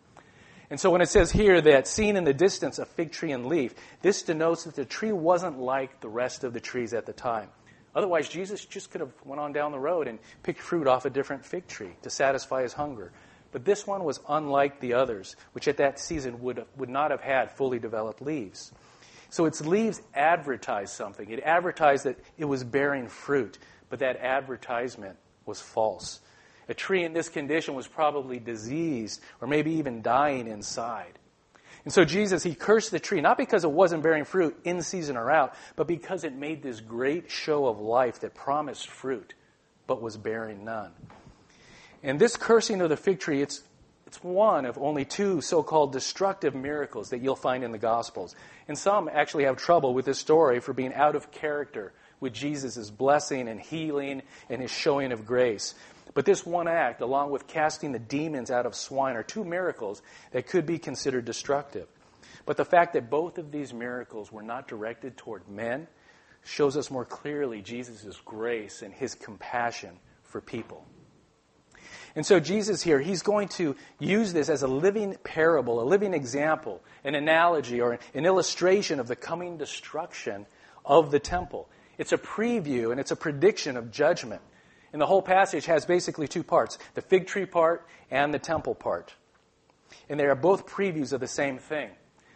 And 0.70 0.80
so 0.80 0.90
when 0.90 1.02
it 1.02 1.10
says 1.10 1.32
here 1.32 1.60
that 1.60 1.88
seen 1.88 2.16
in 2.16 2.24
the 2.24 2.34
distance 2.34 2.80
a 2.80 2.86
fig 2.86 3.12
tree 3.12 3.32
and 3.34 3.48
leaf, 3.48 3.74
this 4.02 4.22
denotes 4.22 4.64
that 4.64 4.76
the 4.76 4.86
tree 4.86 5.12
wasn't 5.12 5.60
like 5.60 6.00
the 6.00 6.08
rest 6.08 6.44
of 6.44 6.54
the 6.54 6.62
trees 6.62 6.94
at 6.94 7.06
the 7.06 7.12
time. 7.12 7.50
Otherwise, 7.94 8.30
Jesus 8.30 8.64
just 8.64 8.90
could 8.90 9.02
have 9.02 9.12
went 9.26 9.42
on 9.42 9.52
down 9.52 9.74
the 9.74 9.80
road 9.80 10.08
and 10.08 10.20
picked 10.44 10.62
fruit 10.62 10.88
off 10.88 11.04
a 11.04 11.10
different 11.10 11.46
fig 11.46 11.68
tree 11.68 11.92
to 12.04 12.10
satisfy 12.10 12.62
his 12.62 12.72
hunger. 12.72 13.12
But 13.52 13.66
this 13.66 13.86
one 13.86 14.04
was 14.04 14.20
unlike 14.30 14.80
the 14.80 14.94
others, 14.94 15.36
which 15.54 15.68
at 15.68 15.78
that 15.78 16.00
season 16.00 16.42
would, 16.42 16.66
would 16.78 16.90
not 16.90 17.12
have 17.12 17.22
had 17.22 17.52
fully 17.52 17.80
developed 17.80 18.22
leaves. 18.22 18.72
So 19.30 19.46
its 19.46 19.66
leaves 19.66 20.02
advertised 20.14 20.94
something. 20.94 21.30
It 21.30 21.42
advertised 21.42 22.06
that 22.06 22.20
it 22.38 22.46
was 22.46 22.64
bearing 22.64 23.08
fruit, 23.08 23.58
but 23.90 24.00
that 24.00 24.18
advertisement 24.18 25.18
was 25.46 25.62
false. 25.62 26.22
A 26.70 26.74
tree 26.74 27.04
in 27.04 27.14
this 27.14 27.30
condition 27.30 27.74
was 27.74 27.88
probably 27.88 28.40
diseased 28.40 29.22
or 29.42 29.48
maybe 29.48 29.74
even 29.74 30.02
dying 30.02 30.48
inside. 30.48 31.18
And 31.84 31.94
so 31.94 32.06
Jesus, 32.06 32.44
he 32.44 32.54
cursed 32.54 32.92
the 32.92 33.00
tree, 33.00 33.22
not 33.22 33.38
because 33.38 33.64
it 33.64 33.72
wasn't 33.72 34.04
bearing 34.04 34.26
fruit 34.26 34.58
in 34.64 34.82
season 34.82 35.18
or 35.18 35.32
out, 35.32 35.56
but 35.76 35.88
because 35.88 36.24
it 36.24 36.34
made 36.34 36.62
this 36.62 36.80
great 36.80 37.32
show 37.32 37.66
of 37.66 37.80
life 37.80 38.20
that 38.20 38.36
promised 38.36 38.88
fruit, 38.88 39.34
but 39.88 40.02
was 40.02 40.16
bearing 40.16 40.64
none. 40.64 40.92
And 42.04 42.20
this 42.20 42.36
cursing 42.36 42.82
of 42.82 42.90
the 42.90 42.98
fig 42.98 43.20
tree, 43.20 43.42
it's, 43.42 43.62
it's 44.08 44.24
one 44.24 44.66
of 44.66 44.78
only 44.78 45.06
two 45.06 45.42
so 45.42 45.62
called 45.64 45.92
destructive 45.92 46.56
miracles 46.56 47.10
that 47.10 47.22
you'll 47.22 47.36
find 47.36 47.64
in 47.64 47.72
the 47.72 47.78
Gospels. 47.78 48.36
And 48.68 48.78
some 48.78 49.10
actually 49.12 49.44
have 49.46 49.58
trouble 49.58 49.94
with 49.94 50.06
this 50.06 50.20
story 50.20 50.60
for 50.60 50.74
being 50.74 50.94
out 50.94 51.16
of 51.16 51.32
character 51.32 51.94
with 52.20 52.34
Jesus' 52.34 52.90
blessing 52.90 53.48
and 53.48 53.60
healing 53.60 54.22
and 54.50 54.62
his 54.62 54.72
showing 54.72 55.12
of 55.12 55.26
grace. 55.26 55.76
But 56.14 56.26
this 56.26 56.46
one 56.46 56.68
act, 56.68 57.02
along 57.02 57.32
with 57.32 57.48
casting 57.48 57.92
the 57.92 58.00
demons 58.00 58.52
out 58.52 58.66
of 58.66 58.76
swine, 58.76 59.16
are 59.16 59.24
two 59.24 59.46
miracles 59.46 60.02
that 60.32 60.48
could 60.48 60.66
be 60.66 60.78
considered 60.78 61.26
destructive. 61.26 61.88
But 62.46 62.58
the 62.58 62.66
fact 62.66 62.94
that 62.94 63.10
both 63.10 63.38
of 63.38 63.52
these 63.52 63.74
miracles 63.74 64.32
were 64.32 64.42
not 64.42 64.68
directed 64.68 65.16
toward 65.16 65.48
men 65.48 65.88
shows 66.44 66.76
us 66.76 66.90
more 66.90 67.06
clearly 67.06 67.62
Jesus' 67.62 68.20
grace 68.26 68.82
and 68.82 68.94
his 68.94 69.16
compassion 69.16 69.98
for 70.24 70.42
people. 70.42 70.86
And 72.16 72.26
so, 72.26 72.40
Jesus 72.40 72.82
here, 72.82 73.00
he's 73.00 73.22
going 73.22 73.48
to 73.50 73.76
use 74.00 74.34
this 74.34 74.50
as 74.50 74.64
a 74.64 74.68
living 74.68 75.16
parable, 75.24 75.82
a 75.82 75.86
living 75.86 76.14
example, 76.14 76.82
an 77.04 77.16
analogy, 77.16 77.80
or 77.80 78.00
an 78.14 78.26
illustration 78.26 79.00
of 79.00 79.08
the 79.08 79.16
coming 79.16 79.58
destruction 79.58 80.46
of 80.86 81.12
the 81.12 81.20
temple. 81.20 81.70
It's 81.98 82.12
a 82.12 82.18
preview 82.18 82.92
and 82.92 83.00
it's 83.00 83.12
a 83.12 83.16
prediction 83.16 83.78
of 83.78 83.92
judgment. 83.92 84.42
And 84.92 85.02
the 85.02 85.06
whole 85.06 85.22
passage 85.22 85.68
has 85.68 85.86
basically 85.86 86.28
two 86.28 86.44
parts 86.44 86.78
the 86.96 87.02
fig 87.02 87.28
tree 87.28 87.46
part 87.46 87.88
and 88.10 88.34
the 88.34 88.40
temple 88.40 88.76
part. 88.76 89.14
And 90.10 90.20
they 90.20 90.26
are 90.26 90.36
both 90.36 90.66
previews 90.66 91.14
of 91.14 91.20
the 91.20 91.28
same 91.28 91.58
thing. 91.58 91.92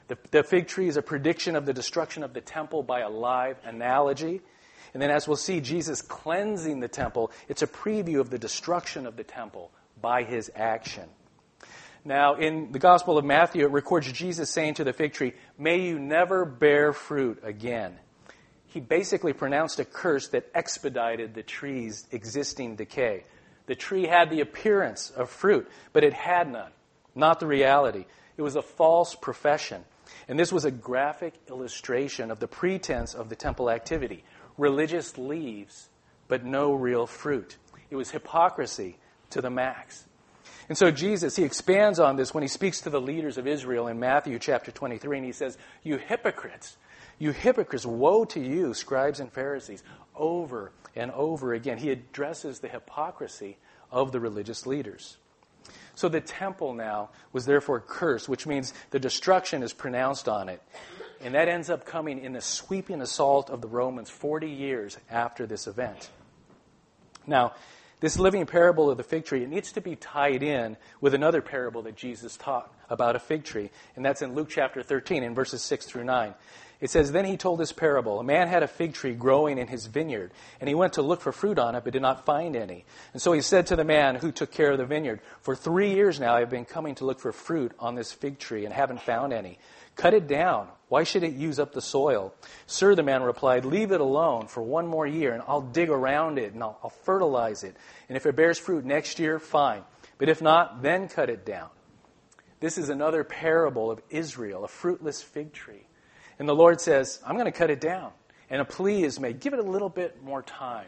The, 0.07 0.17
the 0.31 0.43
fig 0.43 0.67
tree 0.67 0.87
is 0.87 0.97
a 0.97 1.01
prediction 1.01 1.55
of 1.55 1.65
the 1.65 1.73
destruction 1.73 2.23
of 2.23 2.33
the 2.33 2.41
temple 2.41 2.83
by 2.83 2.99
a 2.99 3.09
live 3.09 3.57
analogy. 3.63 4.41
And 4.95 5.01
then, 5.01 5.11
as 5.11 5.27
we'll 5.27 5.35
see, 5.35 5.59
Jesus 5.59 6.01
cleansing 6.01 6.79
the 6.79 6.87
temple, 6.87 7.29
it's 7.49 7.61
a 7.61 7.67
preview 7.67 8.21
of 8.21 8.29
the 8.29 8.39
destruction 8.39 9.05
of 9.05 9.17
the 9.17 9.25
temple 9.25 9.69
by 10.01 10.23
his 10.23 10.49
action. 10.55 11.03
Now, 12.05 12.35
in 12.35 12.71
the 12.71 12.79
Gospel 12.79 13.17
of 13.17 13.25
Matthew, 13.25 13.65
it 13.65 13.71
records 13.71 14.09
Jesus 14.09 14.49
saying 14.49 14.75
to 14.75 14.85
the 14.85 14.93
fig 14.93 15.11
tree, 15.11 15.33
May 15.57 15.81
you 15.81 15.99
never 15.99 16.45
bear 16.45 16.93
fruit 16.93 17.39
again. 17.43 17.97
He 18.67 18.79
basically 18.79 19.33
pronounced 19.33 19.81
a 19.81 19.85
curse 19.85 20.29
that 20.29 20.49
expedited 20.55 21.33
the 21.33 21.43
tree's 21.43 22.07
existing 22.13 22.77
decay. 22.77 23.25
The 23.65 23.75
tree 23.75 24.07
had 24.07 24.29
the 24.29 24.39
appearance 24.39 25.09
of 25.09 25.29
fruit, 25.29 25.69
but 25.91 26.05
it 26.05 26.13
had 26.13 26.49
none, 26.49 26.71
not 27.13 27.41
the 27.41 27.47
reality. 27.47 28.05
It 28.37 28.43
was 28.43 28.55
a 28.55 28.61
false 28.61 29.13
profession. 29.13 29.83
And 30.29 30.39
this 30.39 30.53
was 30.53 30.63
a 30.63 30.71
graphic 30.71 31.33
illustration 31.49 32.31
of 32.31 32.39
the 32.39 32.47
pretense 32.47 33.13
of 33.13 33.27
the 33.27 33.35
temple 33.35 33.69
activity 33.69 34.23
religious 34.57 35.17
leaves, 35.17 35.89
but 36.27 36.45
no 36.45 36.73
real 36.73 37.07
fruit. 37.07 37.57
It 37.89 37.95
was 37.95 38.11
hypocrisy 38.11 38.97
to 39.31 39.41
the 39.41 39.49
max. 39.49 40.05
And 40.67 40.77
so 40.77 40.89
Jesus, 40.89 41.35
he 41.35 41.43
expands 41.43 41.99
on 41.99 42.15
this 42.15 42.33
when 42.33 42.41
he 42.41 42.47
speaks 42.47 42.81
to 42.81 42.89
the 42.89 43.01
leaders 43.01 43.37
of 43.37 43.47
Israel 43.47 43.87
in 43.87 43.99
Matthew 43.99 44.39
chapter 44.39 44.71
23, 44.71 45.17
and 45.17 45.25
he 45.25 45.31
says, 45.31 45.57
You 45.83 45.97
hypocrites, 45.97 46.77
you 47.19 47.31
hypocrites, 47.31 47.85
woe 47.85 48.25
to 48.25 48.39
you, 48.39 48.73
scribes 48.73 49.19
and 49.19 49.31
Pharisees, 49.31 49.83
over 50.15 50.71
and 50.95 51.11
over 51.11 51.53
again. 51.53 51.77
He 51.77 51.91
addresses 51.91 52.59
the 52.59 52.67
hypocrisy 52.67 53.57
of 53.91 54.11
the 54.11 54.19
religious 54.19 54.65
leaders. 54.65 55.17
So 55.93 56.09
the 56.09 56.21
temple 56.21 56.73
now 56.73 57.09
was 57.31 57.45
therefore 57.45 57.79
cursed, 57.79 58.27
which 58.27 58.45
means 58.45 58.73
the 58.91 58.99
destruction 58.99 59.63
is 59.63 59.71
pronounced 59.73 60.27
on 60.27 60.49
it. 60.49 60.61
And 61.21 61.33
that 61.33 61.47
ends 61.47 61.69
up 61.69 61.85
coming 61.85 62.19
in 62.19 62.33
the 62.33 62.41
sweeping 62.41 63.01
assault 63.01 63.49
of 63.49 63.61
the 63.61 63.67
Romans 63.67 64.09
40 64.09 64.47
years 64.49 64.97
after 65.09 65.45
this 65.45 65.67
event. 65.67 66.09
Now, 67.27 67.53
this 68.01 68.19
living 68.19 68.45
parable 68.45 68.89
of 68.89 68.97
the 68.97 69.03
fig 69.03 69.25
tree, 69.25 69.43
it 69.43 69.49
needs 69.49 69.71
to 69.73 69.81
be 69.81 69.95
tied 69.95 70.43
in 70.43 70.77
with 71.01 71.13
another 71.13 71.41
parable 71.41 71.81
that 71.83 71.95
Jesus 71.95 72.37
taught 72.37 72.71
about 72.89 73.15
a 73.15 73.19
fig 73.19 73.43
tree, 73.43 73.71
and 73.95 74.05
that's 74.05 74.21
in 74.21 74.35
Luke 74.35 74.49
chapter 74.49 74.83
13, 74.83 75.23
in 75.23 75.33
verses 75.33 75.63
6 75.63 75.85
through 75.85 76.03
9. 76.03 76.33
It 76.81 76.89
says, 76.89 77.11
Then 77.11 77.25
he 77.25 77.37
told 77.37 77.59
this 77.59 77.71
parable 77.71 78.19
A 78.19 78.23
man 78.23 78.47
had 78.47 78.63
a 78.63 78.67
fig 78.67 78.93
tree 78.93 79.13
growing 79.13 79.57
in 79.57 79.67
his 79.67 79.87
vineyard, 79.87 80.31
and 80.59 80.67
he 80.67 80.75
went 80.75 80.93
to 80.93 81.01
look 81.01 81.21
for 81.21 81.31
fruit 81.31 81.57
on 81.57 81.73
it, 81.73 81.83
but 81.83 81.93
did 81.93 82.01
not 82.01 82.25
find 82.25 82.55
any. 82.55 82.85
And 83.13 83.21
so 83.21 83.31
he 83.31 83.41
said 83.41 83.67
to 83.67 83.75
the 83.75 83.85
man 83.85 84.15
who 84.15 84.31
took 84.31 84.51
care 84.51 84.71
of 84.71 84.77
the 84.77 84.85
vineyard, 84.85 85.21
For 85.41 85.55
three 85.55 85.93
years 85.93 86.19
now 86.19 86.35
I 86.35 86.41
have 86.41 86.49
been 86.49 86.65
coming 86.65 86.95
to 86.95 87.05
look 87.05 87.19
for 87.19 87.31
fruit 87.31 87.71
on 87.79 87.95
this 87.95 88.11
fig 88.11 88.39
tree, 88.39 88.65
and 88.65 88.73
haven't 88.73 89.01
found 89.01 89.31
any. 89.31 89.57
Cut 89.95 90.13
it 90.13 90.27
down. 90.27 90.67
Why 90.87 91.03
should 91.03 91.23
it 91.23 91.33
use 91.33 91.57
up 91.57 91.73
the 91.73 91.81
soil? 91.81 92.33
Sir, 92.67 92.95
the 92.95 93.03
man 93.03 93.23
replied, 93.23 93.65
Leave 93.65 93.91
it 93.91 94.01
alone 94.01 94.47
for 94.47 94.61
one 94.61 94.87
more 94.87 95.07
year, 95.07 95.33
and 95.33 95.41
I'll 95.47 95.61
dig 95.61 95.89
around 95.89 96.37
it, 96.37 96.53
and 96.53 96.61
I'll, 96.61 96.77
I'll 96.83 96.89
fertilize 96.89 97.63
it. 97.63 97.75
And 98.07 98.15
if 98.15 98.25
it 98.25 98.35
bears 98.35 98.59
fruit 98.59 98.85
next 98.85 99.17
year, 99.17 99.39
fine. 99.39 99.83
But 100.17 100.29
if 100.29 100.41
not, 100.41 100.81
then 100.81 101.07
cut 101.07 101.29
it 101.29 101.45
down. 101.45 101.69
This 102.59 102.77
is 102.77 102.89
another 102.89 103.23
parable 103.23 103.91
of 103.91 104.01
Israel, 104.09 104.63
a 104.63 104.67
fruitless 104.67 105.21
fig 105.21 105.53
tree. 105.53 105.87
And 106.39 106.47
the 106.47 106.55
Lord 106.55 106.79
says, 106.81 107.19
I'm 107.25 107.35
going 107.35 107.51
to 107.51 107.57
cut 107.57 107.69
it 107.69 107.81
down. 107.81 108.11
And 108.49 108.61
a 108.61 108.65
plea 108.65 109.03
is 109.03 109.19
made 109.19 109.39
give 109.39 109.53
it 109.53 109.59
a 109.59 109.63
little 109.63 109.89
bit 109.89 110.23
more 110.23 110.43
time. 110.43 110.87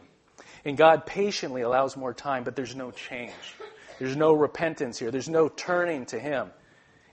And 0.64 0.78
God 0.78 1.06
patiently 1.06 1.62
allows 1.62 1.98
more 1.98 2.14
time, 2.14 2.44
but 2.44 2.56
there's 2.56 2.76
no 2.76 2.92
change. 2.92 3.34
There's 4.00 4.16
no 4.16 4.34
repentance 4.34 5.00
here, 5.00 5.12
there's 5.12 5.30
no 5.30 5.50
turning 5.50 6.06
to 6.08 6.20
Him. 6.20 6.52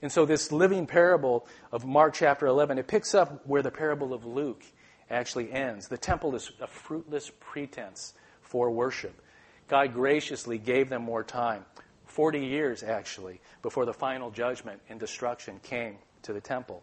And 0.05 0.13
so, 0.13 0.27
this 0.27 0.53
living 0.53 0.87
parable 0.87 1.47
of 1.73 1.87
Mark 1.87 2.13
chapter 2.13 2.47
11, 2.47 2.77
it 2.77 2.87
picks 2.87 3.15
up 3.15 3.47
where 3.47 3.63
the 3.63 3.71
parable 3.71 4.13
of 4.13 4.27
Luke 4.27 4.63
actually 5.09 5.51
ends. 5.51 5.89
The 5.89 5.97
temple 5.97 6.35
is 6.35 6.53
a 6.61 6.67
fruitless 6.67 7.33
pretense 7.41 8.13
for 8.43 8.71
worship. 8.71 9.19
God 9.67 9.95
graciously 9.95 10.59
gave 10.59 10.91
them 10.91 11.01
more 11.01 11.25
time 11.25 11.65
40 12.05 12.45
years, 12.45 12.83
actually, 12.83 13.41
before 13.63 13.87
the 13.87 13.95
final 13.95 14.31
judgment 14.31 14.83
and 14.91 15.01
destruction 15.01 15.59
came 15.63 15.97
to 16.25 16.35
the 16.35 16.41
temple. 16.43 16.83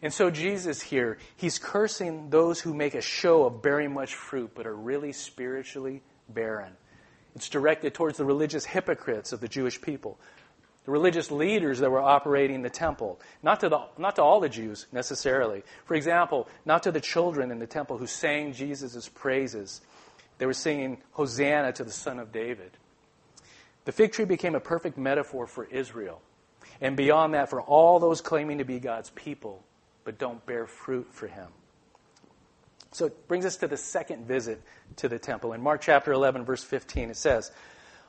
And 0.00 0.12
so 0.12 0.30
Jesus 0.30 0.80
here, 0.80 1.18
he's 1.36 1.58
cursing 1.58 2.30
those 2.30 2.60
who 2.60 2.72
make 2.72 2.94
a 2.94 3.00
show 3.00 3.46
of 3.46 3.62
bearing 3.62 3.92
much 3.92 4.14
fruit 4.14 4.52
but 4.54 4.68
are 4.68 4.76
really 4.76 5.10
spiritually 5.10 6.02
barren. 6.28 6.74
It's 7.34 7.48
directed 7.48 7.94
towards 7.94 8.18
the 8.18 8.24
religious 8.24 8.64
hypocrites 8.64 9.32
of 9.32 9.40
the 9.40 9.48
Jewish 9.48 9.80
people, 9.80 10.20
the 10.84 10.90
religious 10.90 11.30
leaders 11.30 11.78
that 11.78 11.90
were 11.90 12.00
operating 12.00 12.62
the 12.62 12.70
temple, 12.70 13.20
not 13.42 13.60
to, 13.60 13.68
the, 13.68 13.80
not 13.98 14.16
to 14.16 14.22
all 14.22 14.40
the 14.40 14.48
Jews 14.48 14.86
necessarily. 14.92 15.62
For 15.84 15.94
example, 15.94 16.48
not 16.64 16.82
to 16.84 16.92
the 16.92 17.00
children 17.00 17.50
in 17.50 17.58
the 17.58 17.66
temple 17.66 17.98
who 17.98 18.06
sang 18.06 18.52
Jesus' 18.52 19.08
praises. 19.08 19.80
They 20.38 20.46
were 20.46 20.52
singing 20.52 20.98
Hosanna 21.12 21.72
to 21.74 21.84
the 21.84 21.92
Son 21.92 22.18
of 22.18 22.32
David. 22.32 22.72
The 23.84 23.92
fig 23.92 24.12
tree 24.12 24.24
became 24.24 24.54
a 24.54 24.60
perfect 24.60 24.98
metaphor 24.98 25.46
for 25.46 25.64
Israel. 25.66 26.20
And 26.80 26.96
beyond 26.96 27.34
that, 27.34 27.48
for 27.48 27.62
all 27.62 28.00
those 28.00 28.20
claiming 28.20 28.58
to 28.58 28.64
be 28.64 28.80
God's 28.80 29.10
people 29.10 29.62
but 30.04 30.18
don't 30.18 30.44
bear 30.46 30.66
fruit 30.66 31.08
for 31.12 31.26
him. 31.26 31.48
So 32.92 33.06
it 33.06 33.28
brings 33.28 33.46
us 33.46 33.56
to 33.58 33.68
the 33.68 33.76
second 33.76 34.26
visit 34.26 34.60
to 34.96 35.08
the 35.08 35.18
temple. 35.18 35.52
In 35.52 35.62
Mark 35.62 35.80
chapter 35.80 36.12
11, 36.12 36.44
verse 36.44 36.62
15, 36.62 37.10
it 37.10 37.16
says, 37.16 37.50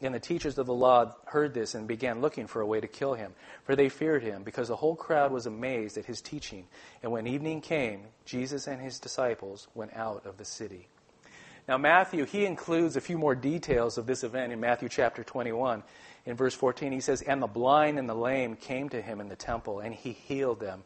and 0.00 0.14
the 0.14 0.20
teachers 0.20 0.58
of 0.58 0.66
the 0.66 0.74
law 0.74 1.14
heard 1.26 1.54
this 1.54 1.74
and 1.74 1.88
began 1.88 2.20
looking 2.20 2.46
for 2.46 2.60
a 2.60 2.66
way 2.66 2.80
to 2.80 2.86
kill 2.86 3.14
him, 3.14 3.32
for 3.64 3.74
they 3.74 3.88
feared 3.88 4.22
him, 4.22 4.42
because 4.42 4.68
the 4.68 4.76
whole 4.76 4.96
crowd 4.96 5.32
was 5.32 5.46
amazed 5.46 5.96
at 5.96 6.04
his 6.04 6.20
teaching. 6.20 6.66
And 7.02 7.10
when 7.10 7.26
evening 7.26 7.60
came, 7.60 8.02
Jesus 8.24 8.66
and 8.66 8.80
his 8.80 8.98
disciples 8.98 9.68
went 9.74 9.94
out 9.94 10.26
of 10.26 10.36
the 10.36 10.44
city. 10.44 10.88
Now, 11.66 11.78
Matthew, 11.78 12.26
he 12.26 12.44
includes 12.44 12.96
a 12.96 13.00
few 13.00 13.18
more 13.18 13.34
details 13.34 13.98
of 13.98 14.06
this 14.06 14.22
event 14.22 14.52
in 14.52 14.60
Matthew 14.60 14.88
chapter 14.88 15.24
21. 15.24 15.82
In 16.26 16.36
verse 16.36 16.54
14, 16.54 16.92
he 16.92 17.00
says, 17.00 17.22
And 17.22 17.42
the 17.42 17.48
blind 17.48 17.98
and 17.98 18.08
the 18.08 18.14
lame 18.14 18.54
came 18.54 18.88
to 18.90 19.02
him 19.02 19.20
in 19.20 19.28
the 19.28 19.36
temple, 19.36 19.80
and 19.80 19.94
he 19.94 20.12
healed 20.12 20.60
them. 20.60 20.84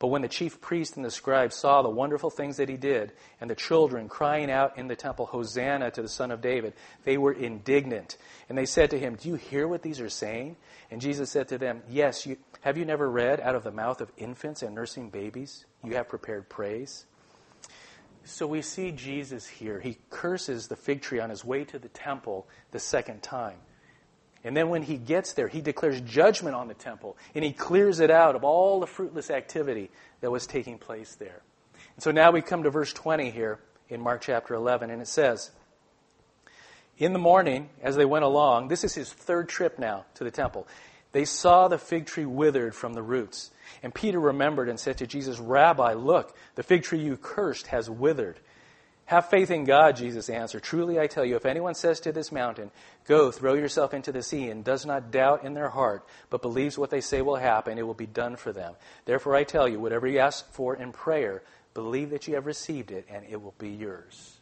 But 0.00 0.06
when 0.08 0.22
the 0.22 0.28
chief 0.28 0.62
priests 0.62 0.96
and 0.96 1.04
the 1.04 1.10
scribes 1.10 1.54
saw 1.54 1.82
the 1.82 1.90
wonderful 1.90 2.30
things 2.30 2.56
that 2.56 2.70
he 2.70 2.78
did, 2.78 3.12
and 3.38 3.50
the 3.50 3.54
children 3.54 4.08
crying 4.08 4.50
out 4.50 4.78
in 4.78 4.88
the 4.88 4.96
temple, 4.96 5.26
Hosanna 5.26 5.90
to 5.90 6.00
the 6.00 6.08
Son 6.08 6.30
of 6.30 6.40
David, 6.40 6.72
they 7.04 7.18
were 7.18 7.34
indignant. 7.34 8.16
And 8.48 8.56
they 8.56 8.64
said 8.64 8.88
to 8.90 8.98
him, 8.98 9.16
Do 9.16 9.28
you 9.28 9.34
hear 9.34 9.68
what 9.68 9.82
these 9.82 10.00
are 10.00 10.08
saying? 10.08 10.56
And 10.90 11.02
Jesus 11.02 11.30
said 11.30 11.48
to 11.48 11.58
them, 11.58 11.82
Yes, 11.86 12.24
you, 12.24 12.38
have 12.62 12.78
you 12.78 12.86
never 12.86 13.10
read, 13.10 13.40
out 13.40 13.54
of 13.54 13.62
the 13.62 13.70
mouth 13.70 14.00
of 14.00 14.10
infants 14.16 14.62
and 14.62 14.74
nursing 14.74 15.10
babies, 15.10 15.66
you 15.84 15.96
have 15.96 16.08
prepared 16.08 16.48
praise? 16.48 17.04
So 18.24 18.46
we 18.46 18.62
see 18.62 18.92
Jesus 18.92 19.46
here. 19.46 19.80
He 19.80 19.98
curses 20.08 20.68
the 20.68 20.76
fig 20.76 21.02
tree 21.02 21.20
on 21.20 21.28
his 21.28 21.44
way 21.44 21.64
to 21.64 21.78
the 21.78 21.88
temple 21.88 22.48
the 22.70 22.80
second 22.80 23.22
time. 23.22 23.58
And 24.42 24.56
then 24.56 24.70
when 24.70 24.82
he 24.82 24.96
gets 24.96 25.34
there, 25.34 25.48
he 25.48 25.60
declares 25.60 26.00
judgment 26.00 26.56
on 26.56 26.68
the 26.68 26.74
temple 26.74 27.16
and 27.34 27.44
he 27.44 27.52
clears 27.52 28.00
it 28.00 28.10
out 28.10 28.34
of 28.34 28.44
all 28.44 28.80
the 28.80 28.86
fruitless 28.86 29.30
activity 29.30 29.90
that 30.20 30.30
was 30.30 30.46
taking 30.46 30.78
place 30.78 31.14
there. 31.16 31.42
And 31.94 32.02
so 32.02 32.10
now 32.10 32.30
we 32.30 32.40
come 32.40 32.62
to 32.62 32.70
verse 32.70 32.92
20 32.92 33.30
here 33.30 33.58
in 33.90 34.00
Mark 34.00 34.22
chapter 34.22 34.54
11, 34.54 34.90
and 34.90 35.02
it 35.02 35.08
says, 35.08 35.50
In 36.96 37.12
the 37.12 37.18
morning, 37.18 37.68
as 37.82 37.96
they 37.96 38.04
went 38.04 38.24
along, 38.24 38.68
this 38.68 38.84
is 38.84 38.94
his 38.94 39.12
third 39.12 39.48
trip 39.48 39.78
now 39.78 40.06
to 40.14 40.24
the 40.24 40.30
temple, 40.30 40.66
they 41.12 41.24
saw 41.24 41.68
the 41.68 41.78
fig 41.78 42.06
tree 42.06 42.24
withered 42.24 42.74
from 42.74 42.94
the 42.94 43.02
roots. 43.02 43.50
And 43.82 43.92
Peter 43.92 44.20
remembered 44.20 44.68
and 44.68 44.78
said 44.78 44.98
to 44.98 45.06
Jesus, 45.06 45.38
Rabbi, 45.38 45.94
look, 45.94 46.36
the 46.54 46.62
fig 46.62 46.84
tree 46.84 47.00
you 47.00 47.16
cursed 47.16 47.68
has 47.68 47.90
withered. 47.90 48.38
Have 49.10 49.28
faith 49.28 49.50
in 49.50 49.64
God, 49.64 49.96
Jesus 49.96 50.30
answered. 50.30 50.62
Truly 50.62 51.00
I 51.00 51.08
tell 51.08 51.24
you, 51.24 51.34
if 51.34 51.44
anyone 51.44 51.74
says 51.74 51.98
to 52.02 52.12
this 52.12 52.30
mountain, 52.30 52.70
Go, 53.08 53.32
throw 53.32 53.54
yourself 53.54 53.92
into 53.92 54.12
the 54.12 54.22
sea, 54.22 54.50
and 54.50 54.62
does 54.62 54.86
not 54.86 55.10
doubt 55.10 55.42
in 55.42 55.52
their 55.52 55.68
heart, 55.68 56.06
but 56.30 56.42
believes 56.42 56.78
what 56.78 56.90
they 56.90 57.00
say 57.00 57.20
will 57.20 57.34
happen, 57.34 57.76
it 57.76 57.84
will 57.84 57.92
be 57.92 58.06
done 58.06 58.36
for 58.36 58.52
them. 58.52 58.74
Therefore 59.06 59.34
I 59.34 59.42
tell 59.42 59.66
you, 59.66 59.80
whatever 59.80 60.06
you 60.06 60.20
ask 60.20 60.48
for 60.52 60.76
in 60.76 60.92
prayer, 60.92 61.42
believe 61.74 62.10
that 62.10 62.28
you 62.28 62.36
have 62.36 62.46
received 62.46 62.92
it, 62.92 63.04
and 63.10 63.26
it 63.28 63.42
will 63.42 63.56
be 63.58 63.70
yours. 63.70 64.38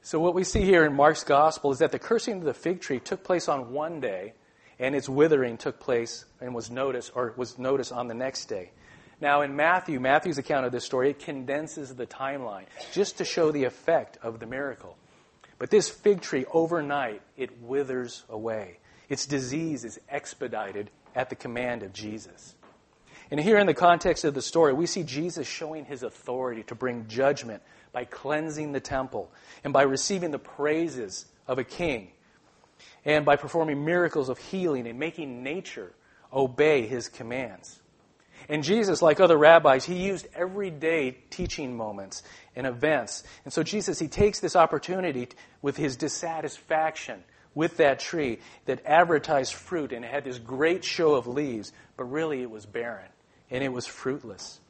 So 0.00 0.18
what 0.18 0.34
we 0.34 0.44
see 0.44 0.62
here 0.62 0.86
in 0.86 0.94
Mark's 0.94 1.24
gospel 1.24 1.70
is 1.70 1.80
that 1.80 1.92
the 1.92 1.98
cursing 1.98 2.38
of 2.38 2.44
the 2.44 2.54
fig 2.54 2.80
tree 2.80 3.00
took 3.00 3.22
place 3.22 3.50
on 3.50 3.74
one 3.74 4.00
day, 4.00 4.32
and 4.78 4.94
its 4.94 5.10
withering 5.10 5.58
took 5.58 5.78
place 5.78 6.24
and 6.40 6.54
was 6.54 6.70
noticed 6.70 7.12
or 7.14 7.34
was 7.36 7.58
noticed 7.58 7.92
on 7.92 8.08
the 8.08 8.14
next 8.14 8.46
day. 8.46 8.70
Now, 9.20 9.42
in 9.42 9.56
Matthew, 9.56 9.98
Matthew's 9.98 10.38
account 10.38 10.64
of 10.64 10.72
this 10.72 10.84
story, 10.84 11.10
it 11.10 11.18
condenses 11.18 11.94
the 11.94 12.06
timeline 12.06 12.66
just 12.92 13.18
to 13.18 13.24
show 13.24 13.50
the 13.50 13.64
effect 13.64 14.16
of 14.22 14.38
the 14.38 14.46
miracle. 14.46 14.96
But 15.58 15.70
this 15.70 15.88
fig 15.88 16.20
tree, 16.20 16.44
overnight, 16.52 17.20
it 17.36 17.60
withers 17.60 18.24
away. 18.28 18.78
Its 19.08 19.26
disease 19.26 19.84
is 19.84 19.98
expedited 20.08 20.90
at 21.16 21.30
the 21.30 21.36
command 21.36 21.82
of 21.82 21.92
Jesus. 21.92 22.54
And 23.30 23.40
here, 23.40 23.58
in 23.58 23.66
the 23.66 23.74
context 23.74 24.24
of 24.24 24.34
the 24.34 24.42
story, 24.42 24.72
we 24.72 24.86
see 24.86 25.02
Jesus 25.02 25.46
showing 25.46 25.84
his 25.84 26.02
authority 26.02 26.62
to 26.64 26.74
bring 26.74 27.08
judgment 27.08 27.62
by 27.92 28.04
cleansing 28.04 28.72
the 28.72 28.80
temple 28.80 29.30
and 29.64 29.72
by 29.72 29.82
receiving 29.82 30.30
the 30.30 30.38
praises 30.38 31.26
of 31.46 31.58
a 31.58 31.64
king 31.64 32.12
and 33.04 33.24
by 33.24 33.36
performing 33.36 33.84
miracles 33.84 34.28
of 34.28 34.38
healing 34.38 34.86
and 34.86 34.98
making 34.98 35.42
nature 35.42 35.92
obey 36.32 36.86
his 36.86 37.08
commands. 37.08 37.77
And 38.48 38.64
Jesus, 38.64 39.02
like 39.02 39.20
other 39.20 39.36
rabbis, 39.36 39.84
he 39.84 40.06
used 40.06 40.26
everyday 40.34 41.10
teaching 41.30 41.76
moments 41.76 42.22
and 42.56 42.66
events. 42.66 43.22
And 43.44 43.52
so 43.52 43.62
Jesus, 43.62 43.98
he 43.98 44.08
takes 44.08 44.40
this 44.40 44.56
opportunity 44.56 45.28
with 45.60 45.76
his 45.76 45.96
dissatisfaction 45.96 47.22
with 47.54 47.78
that 47.78 47.98
tree 47.98 48.38
that 48.66 48.80
advertised 48.86 49.52
fruit 49.52 49.92
and 49.92 50.04
had 50.04 50.24
this 50.24 50.38
great 50.38 50.84
show 50.84 51.14
of 51.14 51.26
leaves, 51.26 51.72
but 51.96 52.04
really 52.04 52.40
it 52.40 52.50
was 52.50 52.64
barren 52.64 53.08
and 53.50 53.64
it 53.64 53.72
was 53.72 53.86
fruitless. 53.86 54.60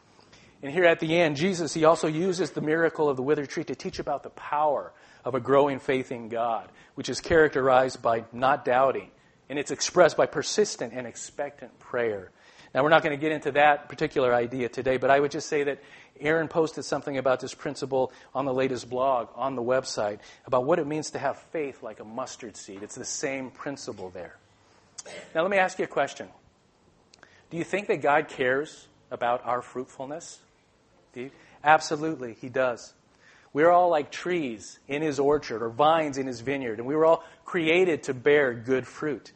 And 0.63 0.73
here 0.73 0.87
at 0.87 0.99
the 0.99 1.17
end, 1.21 1.37
Jesus, 1.37 1.73
he 1.73 1.85
also 1.85 2.09
uses 2.09 2.51
the 2.51 2.61
miracle 2.61 3.09
of 3.09 3.17
the 3.17 3.23
withered 3.23 3.49
tree 3.49 3.65
to 3.65 3.75
teach 3.75 3.99
about 3.99 4.23
the 4.23 4.31
power 4.31 4.93
of 5.25 5.35
a 5.35 5.41
growing 5.41 5.79
faith 5.79 6.11
in 6.11 6.29
God, 6.29 6.69
which 6.95 7.09
is 7.09 7.21
characterized 7.21 8.03
by 8.03 8.25
not 8.33 8.65
doubting, 8.65 9.11
and 9.49 9.59
it's 9.59 9.71
expressed 9.71 10.17
by 10.17 10.27
persistent 10.27 10.93
and 10.93 11.07
expectant 11.07 11.79
prayer. 11.79 12.33
Now, 12.75 12.83
we're 12.83 12.91
not 12.91 13.03
going 13.03 13.19
to 13.19 13.21
get 13.21 13.33
into 13.33 13.53
that 13.53 13.89
particular 13.89 14.35
idea 14.35 14.69
today, 14.69 14.99
but 14.99 15.11
I 15.11 15.19
would 15.19 15.31
just 15.31 15.49
say 15.49 15.65
that 15.65 15.83
Aaron 16.21 16.49
posted 16.49 16.85
something 16.85 17.17
about 17.17 17.41
this 17.41 17.55
principle 17.55 18.13
on 18.35 18.45
the 18.45 18.53
latest 18.53 18.91
blog 18.91 19.29
on 19.35 19.57
the 19.57 19.63
website 19.63 20.19
about 20.47 20.65
what 20.65 20.79
it 20.79 20.87
means 20.87 21.11
to 21.13 21.19
have 21.19 21.39
faith 21.39 21.83
like 21.83 22.01
a 22.01 22.05
mustard 22.05 22.57
seed. 22.57 22.83
It's 22.83 22.95
the 22.95 23.05
same 23.05 23.51
principle 23.51 24.11
there. 24.11 24.37
Now, 25.35 25.43
let 25.43 25.51
me 25.51 25.57
ask 25.57 25.79
you 25.79 25.85
a 25.85 25.89
question. 25.89 26.29
Do 27.51 27.57
you 27.57 27.65
think 27.65 27.89
that 27.89 28.03
God 28.03 28.29
cares 28.29 28.89
about 29.11 29.45
our 29.47 29.63
fruitfulness? 29.63 30.41
Absolutely, 31.65 32.35
He 32.35 32.49
does. 32.49 32.93
We're 33.53 33.71
all 33.71 33.89
like 33.89 34.11
trees 34.11 34.79
in 34.89 35.03
His 35.03 35.19
orchard 35.19 35.63
or 35.63 35.71
vines 35.71 36.19
in 36.19 36.27
His 36.27 36.41
vineyard, 36.41 36.79
and 36.79 36.87
we 36.87 36.95
were 36.95 37.07
all 37.07 37.25
created 37.45 38.05
to 38.05 38.15
bear 38.15 38.53
good 38.53 38.87
fruit. 38.87 39.33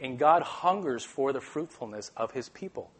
And 0.00 0.18
God 0.18 0.42
hungers 0.42 1.04
for 1.04 1.32
the 1.32 1.40
fruitfulness 1.40 2.10
of 2.16 2.32
His 2.32 2.48
people. 2.48 2.90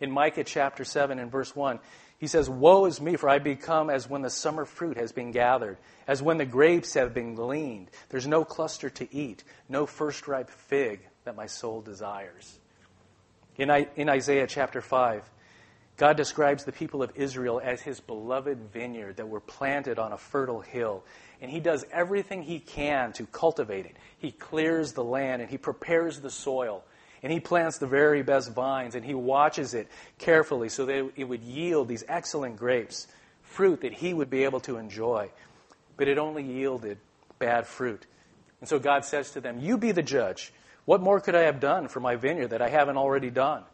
In 0.00 0.10
Micah 0.10 0.44
chapter 0.44 0.84
7 0.84 1.18
and 1.18 1.30
verse 1.30 1.56
1, 1.56 1.78
he 2.18 2.26
says, 2.26 2.48
Woe 2.48 2.86
is 2.86 3.00
me, 3.00 3.16
for 3.16 3.28
I 3.28 3.38
become 3.38 3.90
as 3.90 4.08
when 4.08 4.22
the 4.22 4.30
summer 4.30 4.64
fruit 4.64 4.96
has 4.96 5.12
been 5.12 5.32
gathered, 5.32 5.76
as 6.06 6.22
when 6.22 6.38
the 6.38 6.46
grapes 6.46 6.94
have 6.94 7.12
been 7.12 7.34
gleaned. 7.34 7.90
There's 8.08 8.26
no 8.26 8.44
cluster 8.44 8.88
to 8.90 9.14
eat, 9.14 9.44
no 9.68 9.86
first 9.86 10.26
ripe 10.26 10.48
fig 10.48 11.00
that 11.24 11.36
my 11.36 11.46
soul 11.46 11.82
desires. 11.82 12.58
In, 13.56 13.70
in 13.96 14.08
Isaiah 14.08 14.46
chapter 14.46 14.80
5, 14.80 15.28
God 15.96 16.16
describes 16.16 16.64
the 16.64 16.72
people 16.72 17.02
of 17.02 17.12
Israel 17.14 17.60
as 17.62 17.80
his 17.80 18.00
beloved 18.00 18.70
vineyard 18.72 19.16
that 19.16 19.28
were 19.28 19.40
planted 19.40 19.98
on 19.98 20.12
a 20.12 20.18
fertile 20.18 20.60
hill. 20.60 21.04
And 21.40 21.50
he 21.50 21.60
does 21.60 21.84
everything 21.92 22.42
he 22.42 22.58
can 22.58 23.12
to 23.14 23.26
cultivate 23.26 23.86
it. 23.86 23.96
He 24.18 24.30
clears 24.30 24.92
the 24.92 25.04
land 25.04 25.42
and 25.42 25.50
he 25.50 25.58
prepares 25.58 26.20
the 26.20 26.30
soil. 26.30 26.84
And 27.22 27.32
he 27.32 27.40
plants 27.40 27.78
the 27.78 27.86
very 27.86 28.22
best 28.22 28.52
vines 28.52 28.94
and 28.94 29.04
he 29.04 29.14
watches 29.14 29.74
it 29.74 29.88
carefully 30.18 30.68
so 30.68 30.86
that 30.86 31.10
it 31.16 31.24
would 31.24 31.42
yield 31.42 31.88
these 31.88 32.04
excellent 32.08 32.56
grapes, 32.56 33.06
fruit 33.42 33.82
that 33.82 33.92
he 33.92 34.14
would 34.14 34.30
be 34.30 34.44
able 34.44 34.60
to 34.60 34.76
enjoy. 34.76 35.30
But 35.96 36.08
it 36.08 36.18
only 36.18 36.42
yielded 36.42 36.98
bad 37.38 37.66
fruit. 37.66 38.06
And 38.60 38.68
so 38.68 38.78
God 38.78 39.04
says 39.04 39.32
to 39.32 39.40
them, 39.40 39.58
You 39.60 39.76
be 39.76 39.92
the 39.92 40.02
judge. 40.02 40.52
What 40.84 41.02
more 41.02 41.20
could 41.20 41.34
I 41.34 41.42
have 41.42 41.60
done 41.60 41.88
for 41.88 42.00
my 42.00 42.16
vineyard 42.16 42.48
that 42.48 42.62
I 42.62 42.68
haven't 42.68 42.96
already 42.96 43.30
done? 43.30 43.64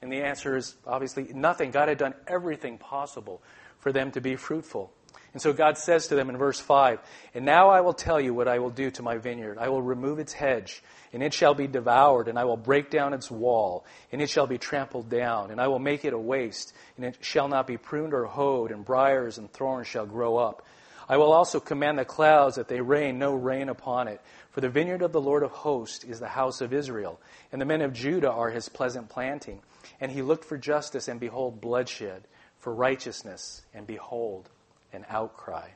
And 0.00 0.12
the 0.12 0.22
answer 0.22 0.56
is 0.56 0.76
obviously 0.86 1.30
nothing. 1.32 1.70
God 1.70 1.88
had 1.88 1.98
done 1.98 2.14
everything 2.26 2.78
possible 2.78 3.42
for 3.78 3.90
them 3.90 4.10
to 4.12 4.20
be 4.20 4.36
fruitful. 4.36 4.92
And 5.34 5.42
so 5.42 5.52
God 5.52 5.76
says 5.76 6.06
to 6.06 6.14
them 6.14 6.30
in 6.30 6.36
verse 6.36 6.60
5 6.60 7.00
And 7.34 7.44
now 7.44 7.68
I 7.68 7.80
will 7.80 7.92
tell 7.92 8.20
you 8.20 8.32
what 8.32 8.46
I 8.46 8.60
will 8.60 8.70
do 8.70 8.90
to 8.92 9.02
my 9.02 9.18
vineyard. 9.18 9.58
I 9.58 9.68
will 9.68 9.82
remove 9.82 10.20
its 10.20 10.32
hedge, 10.32 10.80
and 11.12 11.24
it 11.24 11.34
shall 11.34 11.54
be 11.54 11.66
devoured, 11.66 12.28
and 12.28 12.38
I 12.38 12.44
will 12.44 12.56
break 12.56 12.88
down 12.88 13.12
its 13.12 13.30
wall, 13.32 13.84
and 14.12 14.22
it 14.22 14.30
shall 14.30 14.46
be 14.46 14.58
trampled 14.58 15.10
down, 15.10 15.50
and 15.50 15.60
I 15.60 15.66
will 15.66 15.80
make 15.80 16.04
it 16.04 16.12
a 16.12 16.18
waste, 16.18 16.72
and 16.96 17.04
it 17.04 17.18
shall 17.20 17.48
not 17.48 17.66
be 17.66 17.76
pruned 17.76 18.14
or 18.14 18.26
hoed, 18.26 18.70
and 18.70 18.84
briers 18.84 19.36
and 19.36 19.52
thorns 19.52 19.88
shall 19.88 20.06
grow 20.06 20.36
up. 20.36 20.64
I 21.08 21.16
will 21.16 21.32
also 21.32 21.58
command 21.58 21.98
the 21.98 22.04
clouds 22.04 22.56
that 22.56 22.68
they 22.68 22.80
rain 22.80 23.18
no 23.18 23.34
rain 23.34 23.68
upon 23.68 24.08
it. 24.08 24.20
For 24.52 24.60
the 24.60 24.70
vineyard 24.70 25.02
of 25.02 25.10
the 25.10 25.20
Lord 25.20 25.42
of 25.42 25.50
hosts 25.50 26.04
is 26.04 26.20
the 26.20 26.28
house 26.28 26.60
of 26.60 26.72
Israel, 26.72 27.20
and 27.50 27.60
the 27.60 27.66
men 27.66 27.82
of 27.82 27.92
Judah 27.92 28.30
are 28.30 28.50
his 28.50 28.68
pleasant 28.68 29.08
planting. 29.08 29.60
And 30.00 30.12
he 30.12 30.22
looked 30.22 30.44
for 30.44 30.56
justice, 30.56 31.08
and 31.08 31.18
behold, 31.18 31.60
bloodshed, 31.60 32.22
for 32.58 32.72
righteousness, 32.72 33.62
and 33.74 33.86
behold, 33.86 34.48
an 34.94 35.04
outcry. 35.08 35.68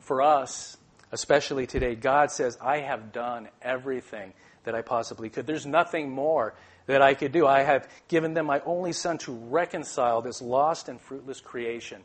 For 0.00 0.22
us, 0.22 0.76
especially 1.12 1.66
today, 1.66 1.94
God 1.94 2.30
says, 2.30 2.58
I 2.60 2.78
have 2.78 3.12
done 3.12 3.48
everything 3.62 4.32
that 4.64 4.74
I 4.74 4.82
possibly 4.82 5.30
could. 5.30 5.46
There's 5.46 5.66
nothing 5.66 6.10
more 6.10 6.54
that 6.86 7.00
I 7.00 7.14
could 7.14 7.32
do. 7.32 7.46
I 7.46 7.62
have 7.62 7.88
given 8.08 8.34
them 8.34 8.46
my 8.46 8.60
only 8.66 8.92
son 8.92 9.18
to 9.18 9.32
reconcile 9.32 10.20
this 10.20 10.42
lost 10.42 10.88
and 10.88 11.00
fruitless 11.00 11.40
creation 11.40 12.02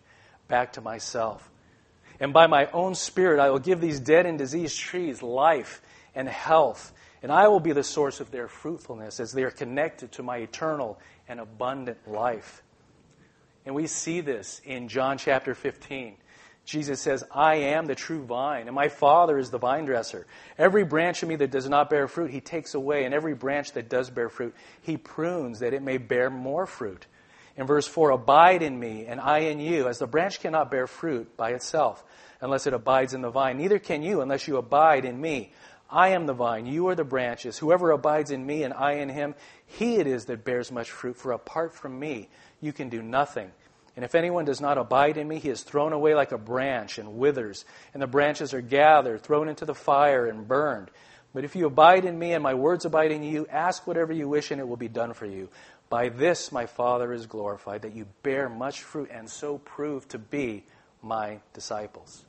back 0.47 0.73
to 0.73 0.81
myself. 0.81 1.49
And 2.19 2.33
by 2.33 2.47
my 2.47 2.67
own 2.71 2.95
spirit, 2.95 3.39
I 3.39 3.49
will 3.49 3.59
give 3.59 3.81
these 3.81 3.99
dead 3.99 4.25
and 4.25 4.37
diseased 4.37 4.77
trees 4.77 5.21
life 5.21 5.81
and 6.15 6.27
health 6.27 6.93
and 7.21 7.31
I 7.31 7.47
will 7.47 7.59
be 7.59 7.73
the 7.73 7.83
source 7.83 8.19
of 8.19 8.31
their 8.31 8.47
fruitfulness 8.47 9.19
as 9.19 9.31
they 9.31 9.43
are 9.43 9.51
connected 9.51 10.11
to 10.13 10.23
my 10.23 10.37
eternal 10.37 10.99
and 11.27 11.39
abundant 11.39 12.07
life. 12.07 12.63
And 13.69 13.75
we 13.75 13.85
see 13.85 14.21
this 14.21 14.63
in 14.65 14.87
John 14.87 15.19
chapter 15.19 15.53
15. 15.53 16.15
Jesus 16.65 16.99
says, 16.99 17.23
I 17.29 17.57
am 17.57 17.85
the 17.85 17.93
true 17.93 18.23
vine, 18.23 18.65
and 18.65 18.73
my 18.73 18.87
Father 18.89 19.37
is 19.37 19.51
the 19.51 19.59
vine 19.59 19.85
dresser. 19.85 20.25
Every 20.57 20.83
branch 20.83 21.21
of 21.21 21.29
me 21.29 21.35
that 21.35 21.51
does 21.51 21.69
not 21.69 21.87
bear 21.87 22.07
fruit, 22.07 22.31
he 22.31 22.41
takes 22.41 22.73
away, 22.73 23.05
and 23.05 23.13
every 23.13 23.35
branch 23.35 23.73
that 23.73 23.87
does 23.87 24.09
bear 24.09 24.27
fruit, 24.27 24.55
he 24.81 24.97
prunes 24.97 25.59
that 25.59 25.75
it 25.75 25.83
may 25.83 25.99
bear 25.99 26.31
more 26.31 26.65
fruit. 26.65 27.05
In 27.55 27.67
verse 27.67 27.85
4, 27.85 28.09
abide 28.09 28.63
in 28.63 28.79
me, 28.79 29.05
and 29.05 29.21
I 29.21 29.41
in 29.41 29.59
you, 29.59 29.87
as 29.87 29.99
the 29.99 30.07
branch 30.07 30.39
cannot 30.39 30.71
bear 30.71 30.87
fruit 30.87 31.37
by 31.37 31.51
itself 31.51 32.03
unless 32.41 32.65
it 32.65 32.73
abides 32.73 33.13
in 33.13 33.21
the 33.21 33.29
vine. 33.29 33.57
Neither 33.57 33.77
can 33.77 34.01
you 34.01 34.21
unless 34.21 34.47
you 34.47 34.57
abide 34.57 35.05
in 35.05 35.21
me. 35.21 35.53
I 35.91 36.09
am 36.09 36.25
the 36.25 36.33
vine, 36.33 36.65
you 36.65 36.87
are 36.87 36.95
the 36.95 37.03
branches. 37.03 37.59
Whoever 37.59 37.91
abides 37.91 38.31
in 38.31 38.43
me 38.43 38.63
and 38.63 38.73
I 38.73 38.93
in 38.93 39.09
him, 39.09 39.35
he 39.67 39.97
it 39.97 40.07
is 40.07 40.25
that 40.25 40.43
bears 40.43 40.71
much 40.71 40.89
fruit, 40.89 41.17
for 41.17 41.33
apart 41.33 41.75
from 41.75 41.99
me, 41.99 42.29
you 42.61 42.73
can 42.73 42.89
do 42.89 43.03
nothing. 43.03 43.51
And 43.99 44.05
if 44.05 44.15
anyone 44.15 44.45
does 44.45 44.61
not 44.61 44.77
abide 44.77 45.17
in 45.17 45.27
me, 45.27 45.39
he 45.39 45.49
is 45.49 45.61
thrown 45.61 45.91
away 45.91 46.15
like 46.15 46.31
a 46.31 46.37
branch 46.37 46.99
and 46.99 47.17
withers, 47.17 47.65
and 47.93 48.01
the 48.01 48.07
branches 48.07 48.53
are 48.53 48.61
gathered, 48.61 49.23
thrown 49.23 49.49
into 49.49 49.65
the 49.65 49.75
fire, 49.75 50.25
and 50.25 50.47
burned. 50.47 50.89
But 51.33 51.43
if 51.43 51.53
you 51.53 51.65
abide 51.65 52.05
in 52.05 52.17
me 52.17 52.31
and 52.31 52.41
my 52.41 52.53
words 52.53 52.85
abide 52.85 53.11
in 53.11 53.23
you, 53.23 53.45
ask 53.51 53.85
whatever 53.85 54.13
you 54.13 54.29
wish, 54.29 54.51
and 54.51 54.61
it 54.61 54.67
will 54.69 54.77
be 54.77 54.87
done 54.87 55.11
for 55.13 55.25
you. 55.25 55.49
By 55.89 56.07
this 56.07 56.49
my 56.49 56.65
Father 56.65 57.11
is 57.11 57.25
glorified, 57.25 57.81
that 57.81 57.93
you 57.93 58.07
bear 58.23 58.47
much 58.47 58.83
fruit, 58.83 59.09
and 59.11 59.29
so 59.29 59.57
prove 59.57 60.07
to 60.07 60.17
be 60.17 60.63
my 61.01 61.39
disciples. 61.51 62.23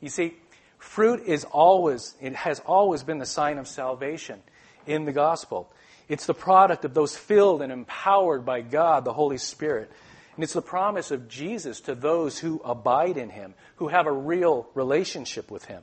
You 0.00 0.10
see, 0.10 0.36
Fruit 0.78 1.24
is 1.26 1.42
always, 1.42 2.14
it 2.20 2.36
has 2.36 2.60
always 2.60 3.02
been 3.02 3.18
the 3.18 3.26
sign 3.26 3.58
of 3.58 3.66
salvation 3.66 4.40
in 4.86 5.04
the 5.04 5.12
gospel. 5.12 5.68
It's 6.08 6.26
the 6.26 6.34
product 6.34 6.84
of 6.84 6.94
those 6.94 7.16
filled 7.16 7.60
and 7.60 7.72
empowered 7.72 8.46
by 8.46 8.60
God, 8.60 9.04
the 9.04 9.12
Holy 9.12 9.38
Spirit. 9.38 9.90
And 10.38 10.44
it's 10.44 10.52
the 10.52 10.62
promise 10.62 11.10
of 11.10 11.26
Jesus 11.26 11.80
to 11.80 11.96
those 11.96 12.38
who 12.38 12.60
abide 12.64 13.16
in 13.16 13.28
Him, 13.28 13.54
who 13.74 13.88
have 13.88 14.06
a 14.06 14.12
real 14.12 14.68
relationship 14.72 15.50
with 15.50 15.64
Him. 15.64 15.82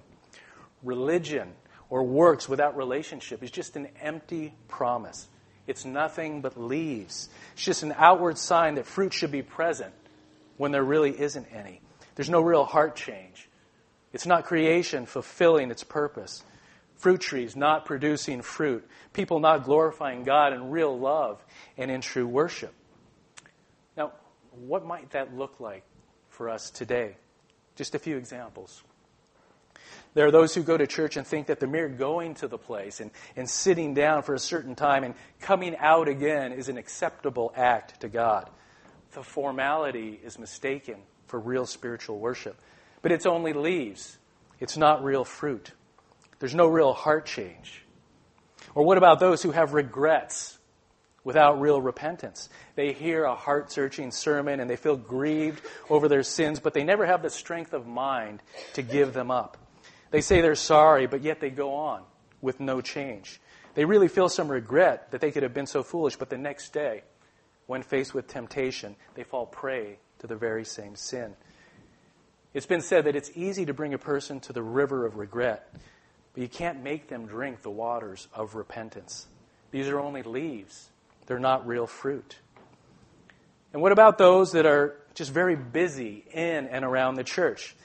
Religion 0.81 1.51
or 1.89 2.03
works 2.03 2.47
without 2.47 2.77
relationship 2.77 3.43
is 3.43 3.51
just 3.51 3.75
an 3.75 3.89
empty 4.01 4.53
promise. 4.69 5.27
It's 5.67 5.83
nothing 5.83 6.39
but 6.39 6.57
leaves. 6.57 7.27
It's 7.51 7.65
just 7.65 7.83
an 7.83 7.95
outward 7.97 8.37
sign 8.37 8.75
that 8.75 8.85
fruit 8.85 9.11
should 9.11 9.29
be 9.29 9.41
present 9.41 9.93
when 10.55 10.71
there 10.71 10.85
really 10.85 11.19
isn't 11.19 11.47
any. 11.51 11.81
There's 12.15 12.29
no 12.29 12.39
real 12.39 12.63
heart 12.63 12.95
change. 12.95 13.49
It's 14.13 14.25
not 14.25 14.45
creation 14.45 15.05
fulfilling 15.05 15.69
its 15.69 15.83
purpose. 15.83 16.45
Fruit 16.95 17.19
trees 17.19 17.57
not 17.57 17.83
producing 17.83 18.41
fruit. 18.41 18.87
People 19.11 19.41
not 19.41 19.65
glorifying 19.65 20.23
God 20.23 20.53
in 20.53 20.69
real 20.69 20.97
love 20.97 21.43
and 21.77 21.91
in 21.91 21.99
true 21.99 22.25
worship. 22.25 22.73
What 24.59 24.85
might 24.85 25.11
that 25.11 25.35
look 25.35 25.59
like 25.59 25.83
for 26.29 26.49
us 26.49 26.69
today? 26.69 27.17
Just 27.75 27.95
a 27.95 27.99
few 27.99 28.17
examples. 28.17 28.83
There 30.13 30.25
are 30.25 30.31
those 30.31 30.55
who 30.55 30.63
go 30.63 30.77
to 30.77 30.87
church 30.87 31.17
and 31.17 31.27
think 31.27 31.47
that 31.47 31.59
the 31.59 31.67
mere 31.67 31.89
going 31.89 32.35
to 32.35 32.47
the 32.47 32.57
place 32.57 33.01
and, 33.01 33.11
and 33.35 33.49
sitting 33.49 33.93
down 33.93 34.23
for 34.23 34.33
a 34.33 34.39
certain 34.39 34.73
time 34.73 35.03
and 35.03 35.13
coming 35.41 35.75
out 35.77 36.07
again 36.07 36.53
is 36.53 36.69
an 36.69 36.77
acceptable 36.77 37.51
act 37.55 37.99
to 38.01 38.07
God. 38.07 38.49
The 39.11 39.23
formality 39.23 40.19
is 40.23 40.39
mistaken 40.39 40.97
for 41.27 41.39
real 41.39 41.65
spiritual 41.65 42.19
worship. 42.19 42.57
but 43.01 43.11
it's 43.11 43.25
only 43.27 43.53
leaves. 43.53 44.17
It's 44.59 44.77
not 44.77 45.03
real 45.03 45.23
fruit. 45.23 45.73
There's 46.39 46.55
no 46.55 46.67
real 46.67 46.93
heart 46.93 47.25
change. 47.25 47.85
Or 48.73 48.83
what 48.83 48.97
about 48.97 49.19
those 49.19 49.43
who 49.43 49.51
have 49.51 49.73
regrets 49.73 50.54
without 51.25 51.59
real 51.59 51.81
repentance? 51.81 52.47
They 52.75 52.93
hear 52.93 53.25
a 53.25 53.35
heart 53.35 53.69
searching 53.69 54.11
sermon 54.11 54.61
and 54.61 54.69
they 54.69 54.77
feel 54.77 54.95
grieved 54.95 55.61
over 55.89 56.07
their 56.07 56.23
sins, 56.23 56.61
but 56.61 56.73
they 56.73 56.85
never 56.85 57.05
have 57.05 57.21
the 57.21 57.29
strength 57.29 57.73
of 57.73 57.85
mind 57.85 58.41
to 58.75 58.81
give 58.81 59.11
them 59.11 59.29
up. 59.29 59.57
They 60.11 60.21
say 60.21 60.39
they're 60.39 60.55
sorry, 60.55 61.07
but 61.07 61.21
yet 61.21 61.41
they 61.41 61.49
go 61.49 61.73
on 61.73 62.03
with 62.39 62.61
no 62.61 62.79
change. 62.79 63.41
They 63.73 63.83
really 63.83 64.07
feel 64.07 64.29
some 64.29 64.47
regret 64.47 65.11
that 65.11 65.19
they 65.19 65.31
could 65.31 65.43
have 65.43 65.53
been 65.53 65.67
so 65.67 65.83
foolish, 65.83 66.15
but 66.15 66.29
the 66.29 66.38
next 66.38 66.71
day, 66.71 67.03
when 67.67 67.83
faced 67.83 68.13
with 68.13 68.27
temptation, 68.27 68.95
they 69.15 69.23
fall 69.23 69.45
prey 69.45 69.99
to 70.19 70.27
the 70.27 70.35
very 70.35 70.63
same 70.63 70.95
sin. 70.95 71.35
It's 72.53 72.65
been 72.65 72.81
said 72.81 73.03
that 73.03 73.17
it's 73.17 73.31
easy 73.35 73.65
to 73.65 73.73
bring 73.73 73.93
a 73.93 73.97
person 73.97 74.39
to 74.41 74.53
the 74.53 74.63
river 74.63 75.05
of 75.05 75.17
regret, 75.17 75.75
but 76.33 76.41
you 76.41 76.47
can't 76.47 76.81
make 76.81 77.09
them 77.09 77.25
drink 77.25 77.61
the 77.61 77.69
waters 77.69 78.29
of 78.33 78.55
repentance. 78.55 79.27
These 79.71 79.89
are 79.89 79.99
only 79.99 80.23
leaves, 80.23 80.89
they're 81.25 81.39
not 81.39 81.67
real 81.67 81.88
fruit. 81.88 82.38
And 83.73 83.81
what 83.81 83.91
about 83.91 84.17
those 84.17 84.53
that 84.53 84.65
are 84.65 84.95
just 85.13 85.31
very 85.31 85.55
busy 85.55 86.23
in 86.31 86.67
and 86.67 86.85
around 86.85 87.15
the 87.15 87.23
church? 87.23 87.75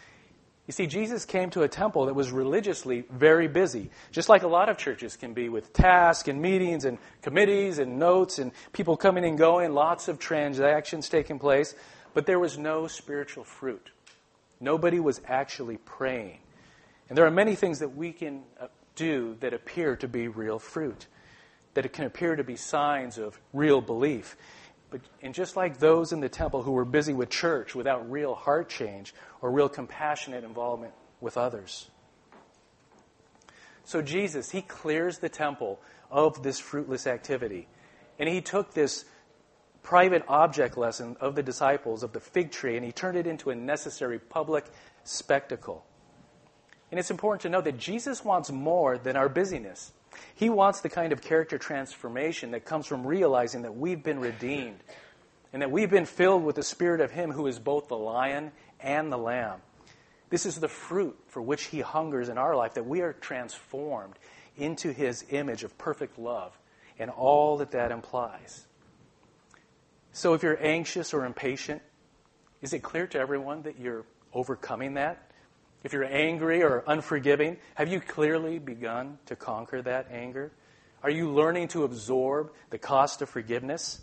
You 0.66 0.72
see, 0.72 0.86
Jesus 0.86 1.24
came 1.24 1.50
to 1.50 1.62
a 1.62 1.68
temple 1.68 2.06
that 2.06 2.14
was 2.14 2.30
religiously 2.30 3.04
very 3.10 3.48
busy, 3.48 3.90
just 4.12 4.28
like 4.28 4.44
a 4.44 4.46
lot 4.46 4.68
of 4.68 4.78
churches 4.78 5.16
can 5.16 5.34
be 5.34 5.48
with 5.48 5.72
tasks 5.72 6.28
and 6.28 6.40
meetings 6.40 6.84
and 6.84 6.98
committees 7.22 7.80
and 7.80 7.98
notes 7.98 8.38
and 8.38 8.52
people 8.72 8.96
coming 8.96 9.24
and 9.24 9.36
going, 9.36 9.72
lots 9.72 10.06
of 10.06 10.20
transactions 10.20 11.08
taking 11.08 11.40
place, 11.40 11.74
but 12.14 12.24
there 12.24 12.38
was 12.38 12.56
no 12.56 12.86
spiritual 12.86 13.42
fruit. 13.42 13.90
Nobody 14.60 15.00
was 15.00 15.20
actually 15.26 15.78
praying. 15.78 16.38
And 17.08 17.18
there 17.18 17.26
are 17.26 17.32
many 17.32 17.56
things 17.56 17.80
that 17.80 17.96
we 17.96 18.12
can 18.12 18.44
uh, 18.60 18.68
do 18.94 19.36
that 19.40 19.52
appear 19.52 19.96
to 19.96 20.06
be 20.06 20.28
real 20.28 20.60
fruit, 20.60 21.08
that 21.74 21.84
it 21.84 21.92
can 21.92 22.04
appear 22.04 22.36
to 22.36 22.44
be 22.44 22.56
signs 22.56 23.18
of 23.18 23.40
real 23.52 23.80
belief. 23.80 24.36
But, 24.90 25.00
and 25.22 25.34
just 25.34 25.56
like 25.56 25.78
those 25.78 26.12
in 26.12 26.20
the 26.20 26.28
temple 26.28 26.62
who 26.62 26.72
were 26.72 26.84
busy 26.84 27.12
with 27.12 27.30
church 27.30 27.74
without 27.74 28.10
real 28.10 28.34
heart 28.34 28.68
change 28.68 29.14
or 29.40 29.50
real 29.50 29.68
compassionate 29.68 30.42
involvement 30.42 30.92
with 31.20 31.36
others. 31.36 31.88
So 33.84 34.02
Jesus, 34.02 34.50
he 34.50 34.62
clears 34.62 35.18
the 35.18 35.28
temple 35.28 35.80
of 36.10 36.42
this 36.42 36.58
fruitless 36.58 37.06
activity. 37.06 37.68
And 38.18 38.28
he 38.28 38.40
took 38.40 38.74
this 38.74 39.04
private 39.82 40.22
object 40.28 40.76
lesson 40.76 41.16
of 41.20 41.34
the 41.34 41.42
disciples 41.42 42.02
of 42.02 42.12
the 42.12 42.20
fig 42.20 42.50
tree 42.50 42.76
and 42.76 42.84
he 42.84 42.92
turned 42.92 43.16
it 43.16 43.26
into 43.26 43.50
a 43.50 43.54
necessary 43.54 44.18
public 44.18 44.66
spectacle. 45.04 45.84
And 46.90 46.98
it's 46.98 47.10
important 47.10 47.42
to 47.42 47.48
know 47.48 47.60
that 47.60 47.78
Jesus 47.78 48.24
wants 48.24 48.50
more 48.50 48.98
than 48.98 49.16
our 49.16 49.28
busyness. 49.28 49.92
He 50.34 50.50
wants 50.50 50.80
the 50.80 50.88
kind 50.88 51.12
of 51.12 51.22
character 51.22 51.58
transformation 51.58 52.50
that 52.50 52.64
comes 52.64 52.86
from 52.86 53.06
realizing 53.06 53.62
that 53.62 53.76
we've 53.76 54.02
been 54.02 54.18
redeemed 54.18 54.80
and 55.52 55.62
that 55.62 55.70
we've 55.70 55.90
been 55.90 56.06
filled 56.06 56.44
with 56.44 56.56
the 56.56 56.62
Spirit 56.62 57.00
of 57.00 57.10
Him 57.10 57.30
who 57.30 57.46
is 57.46 57.58
both 57.58 57.88
the 57.88 57.96
lion 57.96 58.52
and 58.80 59.12
the 59.12 59.18
lamb. 59.18 59.60
This 60.30 60.46
is 60.46 60.56
the 60.56 60.68
fruit 60.68 61.18
for 61.28 61.42
which 61.42 61.64
He 61.64 61.80
hungers 61.80 62.28
in 62.28 62.38
our 62.38 62.56
life, 62.56 62.74
that 62.74 62.86
we 62.86 63.00
are 63.00 63.12
transformed 63.12 64.14
into 64.56 64.92
His 64.92 65.24
image 65.30 65.64
of 65.64 65.76
perfect 65.78 66.18
love 66.18 66.56
and 66.98 67.10
all 67.10 67.56
that 67.58 67.72
that 67.72 67.90
implies. 67.90 68.66
So 70.12 70.34
if 70.34 70.42
you're 70.42 70.60
anxious 70.60 71.14
or 71.14 71.24
impatient, 71.24 71.82
is 72.62 72.72
it 72.72 72.80
clear 72.80 73.06
to 73.08 73.18
everyone 73.18 73.62
that 73.62 73.78
you're 73.78 74.04
overcoming 74.34 74.94
that? 74.94 75.29
If 75.82 75.92
you're 75.92 76.04
angry 76.04 76.62
or 76.62 76.84
unforgiving, 76.86 77.56
have 77.74 77.88
you 77.88 78.00
clearly 78.00 78.58
begun 78.58 79.18
to 79.26 79.36
conquer 79.36 79.80
that 79.82 80.08
anger? 80.10 80.52
Are 81.02 81.10
you 81.10 81.30
learning 81.30 81.68
to 81.68 81.84
absorb 81.84 82.52
the 82.68 82.78
cost 82.78 83.22
of 83.22 83.30
forgiveness? 83.30 84.00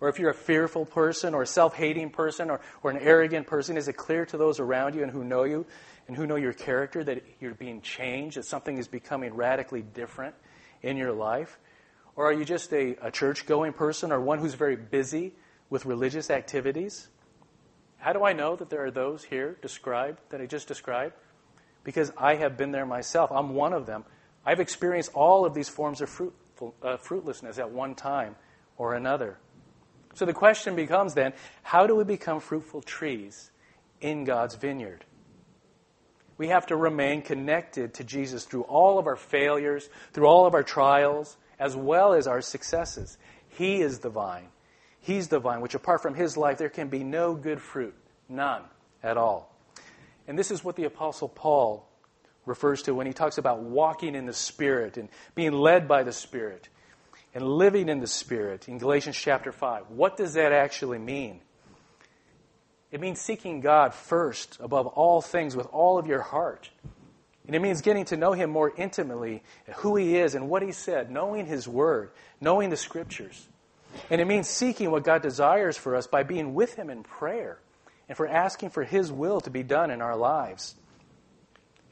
Or 0.00 0.08
if 0.08 0.18
you're 0.18 0.30
a 0.30 0.34
fearful 0.34 0.84
person 0.84 1.34
or 1.34 1.42
a 1.42 1.46
self 1.46 1.74
hating 1.74 2.10
person 2.10 2.50
or, 2.50 2.60
or 2.82 2.90
an 2.90 2.98
arrogant 2.98 3.46
person, 3.46 3.76
is 3.76 3.88
it 3.88 3.94
clear 3.94 4.26
to 4.26 4.36
those 4.36 4.60
around 4.60 4.94
you 4.94 5.02
and 5.02 5.10
who 5.10 5.24
know 5.24 5.44
you 5.44 5.66
and 6.06 6.16
who 6.16 6.26
know 6.26 6.36
your 6.36 6.52
character 6.52 7.02
that 7.02 7.24
you're 7.40 7.54
being 7.54 7.80
changed, 7.80 8.36
that 8.36 8.44
something 8.44 8.78
is 8.78 8.86
becoming 8.86 9.34
radically 9.34 9.82
different 9.82 10.34
in 10.82 10.96
your 10.96 11.12
life? 11.12 11.58
Or 12.16 12.26
are 12.26 12.32
you 12.32 12.44
just 12.44 12.72
a, 12.72 12.96
a 13.00 13.10
church 13.10 13.46
going 13.46 13.72
person 13.72 14.12
or 14.12 14.20
one 14.20 14.38
who's 14.38 14.54
very 14.54 14.76
busy 14.76 15.34
with 15.70 15.86
religious 15.86 16.30
activities? 16.30 17.08
How 17.98 18.12
do 18.12 18.24
I 18.24 18.32
know 18.32 18.56
that 18.56 18.70
there 18.70 18.84
are 18.84 18.90
those 18.90 19.24
here 19.24 19.58
described 19.60 20.20
that 20.30 20.40
I 20.40 20.46
just 20.46 20.68
described? 20.68 21.14
Because 21.84 22.12
I 22.16 22.36
have 22.36 22.56
been 22.56 22.70
there 22.70 22.86
myself. 22.86 23.30
I'm 23.32 23.54
one 23.54 23.72
of 23.72 23.86
them. 23.86 24.04
I've 24.44 24.60
experienced 24.60 25.10
all 25.14 25.44
of 25.44 25.54
these 25.54 25.68
forms 25.68 26.00
of 26.00 26.08
fruitful, 26.08 26.74
uh, 26.82 26.96
fruitlessness 26.96 27.58
at 27.58 27.70
one 27.70 27.94
time 27.94 28.36
or 28.76 28.94
another. 28.94 29.38
So 30.14 30.24
the 30.24 30.32
question 30.32 30.74
becomes 30.74 31.14
then 31.14 31.32
how 31.62 31.86
do 31.86 31.94
we 31.94 32.04
become 32.04 32.40
fruitful 32.40 32.82
trees 32.82 33.50
in 34.00 34.24
God's 34.24 34.54
vineyard? 34.54 35.04
We 36.38 36.48
have 36.48 36.66
to 36.66 36.76
remain 36.76 37.22
connected 37.22 37.94
to 37.94 38.04
Jesus 38.04 38.44
through 38.44 38.62
all 38.62 38.98
of 38.98 39.06
our 39.06 39.16
failures, 39.16 39.88
through 40.12 40.26
all 40.26 40.46
of 40.46 40.54
our 40.54 40.62
trials, 40.62 41.36
as 41.58 41.74
well 41.74 42.12
as 42.12 42.28
our 42.28 42.40
successes. 42.40 43.18
He 43.48 43.80
is 43.80 43.98
the 43.98 44.08
vine. 44.08 44.48
He's 45.00 45.28
the 45.28 45.38
vine, 45.38 45.60
which 45.60 45.74
apart 45.74 46.02
from 46.02 46.14
his 46.14 46.36
life, 46.36 46.58
there 46.58 46.68
can 46.68 46.88
be 46.88 47.04
no 47.04 47.34
good 47.34 47.60
fruit. 47.60 47.94
None 48.28 48.62
at 49.02 49.16
all. 49.16 49.54
And 50.26 50.38
this 50.38 50.50
is 50.50 50.62
what 50.62 50.76
the 50.76 50.84
Apostle 50.84 51.28
Paul 51.28 51.88
refers 52.44 52.82
to 52.82 52.94
when 52.94 53.06
he 53.06 53.12
talks 53.12 53.38
about 53.38 53.60
walking 53.60 54.14
in 54.14 54.26
the 54.26 54.32
Spirit 54.32 54.96
and 54.96 55.08
being 55.34 55.52
led 55.52 55.88
by 55.88 56.02
the 56.02 56.12
Spirit 56.12 56.68
and 57.34 57.46
living 57.46 57.88
in 57.88 58.00
the 58.00 58.06
Spirit 58.06 58.68
in 58.68 58.78
Galatians 58.78 59.16
chapter 59.16 59.52
5. 59.52 59.90
What 59.90 60.16
does 60.16 60.34
that 60.34 60.52
actually 60.52 60.98
mean? 60.98 61.40
It 62.90 63.00
means 63.00 63.20
seeking 63.20 63.60
God 63.60 63.92
first 63.92 64.58
above 64.60 64.86
all 64.86 65.20
things 65.20 65.54
with 65.54 65.66
all 65.66 65.98
of 65.98 66.06
your 66.06 66.22
heart. 66.22 66.70
And 67.46 67.54
it 67.54 67.60
means 67.60 67.80
getting 67.80 68.04
to 68.06 68.16
know 68.16 68.32
Him 68.32 68.50
more 68.50 68.72
intimately, 68.76 69.42
who 69.76 69.96
He 69.96 70.16
is 70.16 70.34
and 70.34 70.48
what 70.48 70.62
He 70.62 70.72
said, 70.72 71.10
knowing 71.10 71.46
His 71.46 71.68
Word, 71.68 72.10
knowing 72.40 72.70
the 72.70 72.76
Scriptures. 72.76 73.48
And 74.10 74.20
it 74.20 74.26
means 74.26 74.48
seeking 74.48 74.90
what 74.90 75.04
God 75.04 75.22
desires 75.22 75.76
for 75.76 75.94
us 75.94 76.06
by 76.06 76.22
being 76.22 76.54
with 76.54 76.74
Him 76.74 76.90
in 76.90 77.02
prayer 77.02 77.58
and 78.08 78.16
for 78.16 78.26
asking 78.26 78.70
for 78.70 78.84
His 78.84 79.12
will 79.12 79.40
to 79.42 79.50
be 79.50 79.62
done 79.62 79.90
in 79.90 80.00
our 80.00 80.16
lives. 80.16 80.74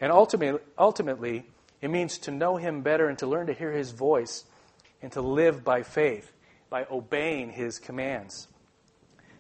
And 0.01 0.13
ultimately, 0.13 0.61
ultimately, 0.79 1.47
it 1.81 1.89
means 1.89 2.19
to 2.19 2.31
know 2.31 2.57
Him 2.57 2.83
better 2.83 3.09
and 3.09 3.19
to 3.19 3.27
learn 3.27 3.47
to 3.49 3.53
hear 3.53 3.73
His 3.73 3.91
voice 3.91 4.45
and 5.03 5.13
to 5.13 5.21
live 5.21 5.65
by 5.65 5.83
faith, 5.83 6.33
by 6.71 6.87
obeying 6.91 7.51
His 7.51 7.79
commands. 7.79 8.49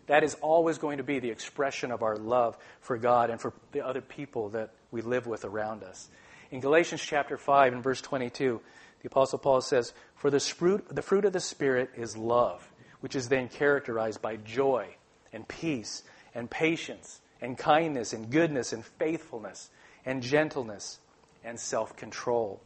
That 0.06 0.22
is 0.22 0.34
always 0.34 0.78
going 0.78 0.98
to 0.98 1.02
be 1.02 1.18
the 1.18 1.30
expression 1.30 1.90
of 1.90 2.02
our 2.02 2.16
love 2.16 2.56
for 2.80 2.96
God 2.96 3.30
and 3.30 3.40
for 3.40 3.52
the 3.72 3.84
other 3.84 4.00
people 4.00 4.50
that 4.50 4.70
we 4.90 5.02
live 5.02 5.26
with 5.26 5.44
around 5.44 5.82
us. 5.82 6.08
In 6.50 6.60
Galatians 6.60 7.02
chapter 7.02 7.36
5 7.36 7.72
and 7.72 7.82
verse 7.82 8.00
22, 8.00 8.60
the 9.02 9.08
Apostle 9.08 9.38
Paul 9.38 9.60
says, 9.60 9.92
For 10.14 10.30
the 10.30 10.40
fruit, 10.40 10.86
the 10.90 11.02
fruit 11.02 11.24
of 11.24 11.32
the 11.32 11.40
Spirit 11.40 11.90
is 11.96 12.16
love, 12.16 12.68
which 13.00 13.14
is 13.14 13.28
then 13.28 13.48
characterized 13.48 14.22
by 14.22 14.36
joy 14.36 14.96
and 15.32 15.46
peace 15.46 16.02
and 16.34 16.50
patience 16.50 17.20
and 17.40 17.58
kindness 17.58 18.12
and 18.12 18.30
goodness 18.30 18.72
and 18.72 18.84
faithfulness 18.84 19.70
and 20.04 20.22
gentleness 20.22 21.00
and 21.44 21.58
self 21.58 21.96
control. 21.96 22.60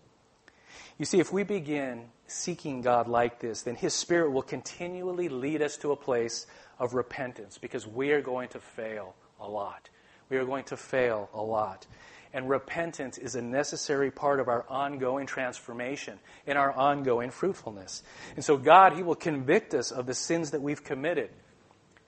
You 0.99 1.05
see, 1.05 1.19
if 1.19 1.33
we 1.33 1.43
begin 1.43 2.07
seeking 2.27 2.83
God 2.83 3.09
like 3.09 3.41
this, 3.41 3.63
then 3.63 3.75
His 3.75 3.95
Spirit 3.95 4.31
will 4.31 4.43
continually 4.43 5.29
lead 5.29 5.63
us 5.63 5.77
to 5.79 5.93
a 5.93 5.97
place 5.97 6.47
of 6.79 6.95
repentance 6.95 7.59
because 7.59 7.87
we 7.87 8.13
are 8.13 8.21
going 8.21 8.49
to 8.51 8.61
fail 8.61 9.15
a 9.41 9.49
lot. 9.49 9.89
We 10.29 10.37
are 10.37 10.45
going 10.45 10.65
to 10.65 10.77
fail 10.77 11.29
a 11.35 11.43
lot. 11.43 11.87
And 12.33 12.49
repentance 12.49 13.19
is 13.19 13.35
a 13.35 13.43
necessary 13.43 14.11
part 14.11 14.39
of 14.39 14.49
our 14.49 14.65
ongoing 14.69 15.27
transformation 15.27 16.19
and 16.47 16.57
our 16.57 16.73
ongoing 16.73 17.31
fruitfulness. 17.31 18.03
And 18.37 18.45
so, 18.45 18.57
God, 18.57 18.93
He 18.93 19.03
will 19.03 19.17
convict 19.17 19.75
us 19.75 19.91
of 19.91 20.07
the 20.07 20.15
sins 20.15 20.53
that 20.53 20.63
we've 20.63 20.85
committed, 20.85 21.31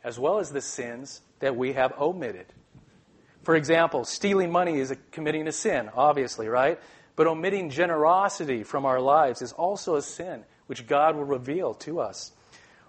as 0.04 0.18
well 0.18 0.38
as 0.38 0.50
the 0.50 0.60
sins 0.60 1.22
that 1.40 1.56
we 1.56 1.72
have 1.72 1.92
omitted. 1.98 2.46
For 3.42 3.56
example, 3.56 4.04
stealing 4.04 4.52
money 4.52 4.78
is 4.78 4.92
a, 4.92 4.96
committing 4.96 5.48
a 5.48 5.52
sin, 5.52 5.90
obviously, 5.94 6.46
right? 6.46 6.78
But 7.16 7.26
omitting 7.26 7.70
generosity 7.70 8.62
from 8.62 8.86
our 8.86 9.00
lives 9.00 9.42
is 9.42 9.52
also 9.52 9.96
a 9.96 10.02
sin, 10.02 10.44
which 10.66 10.86
God 10.86 11.16
will 11.16 11.24
reveal 11.24 11.74
to 11.74 12.00
us. 12.00 12.32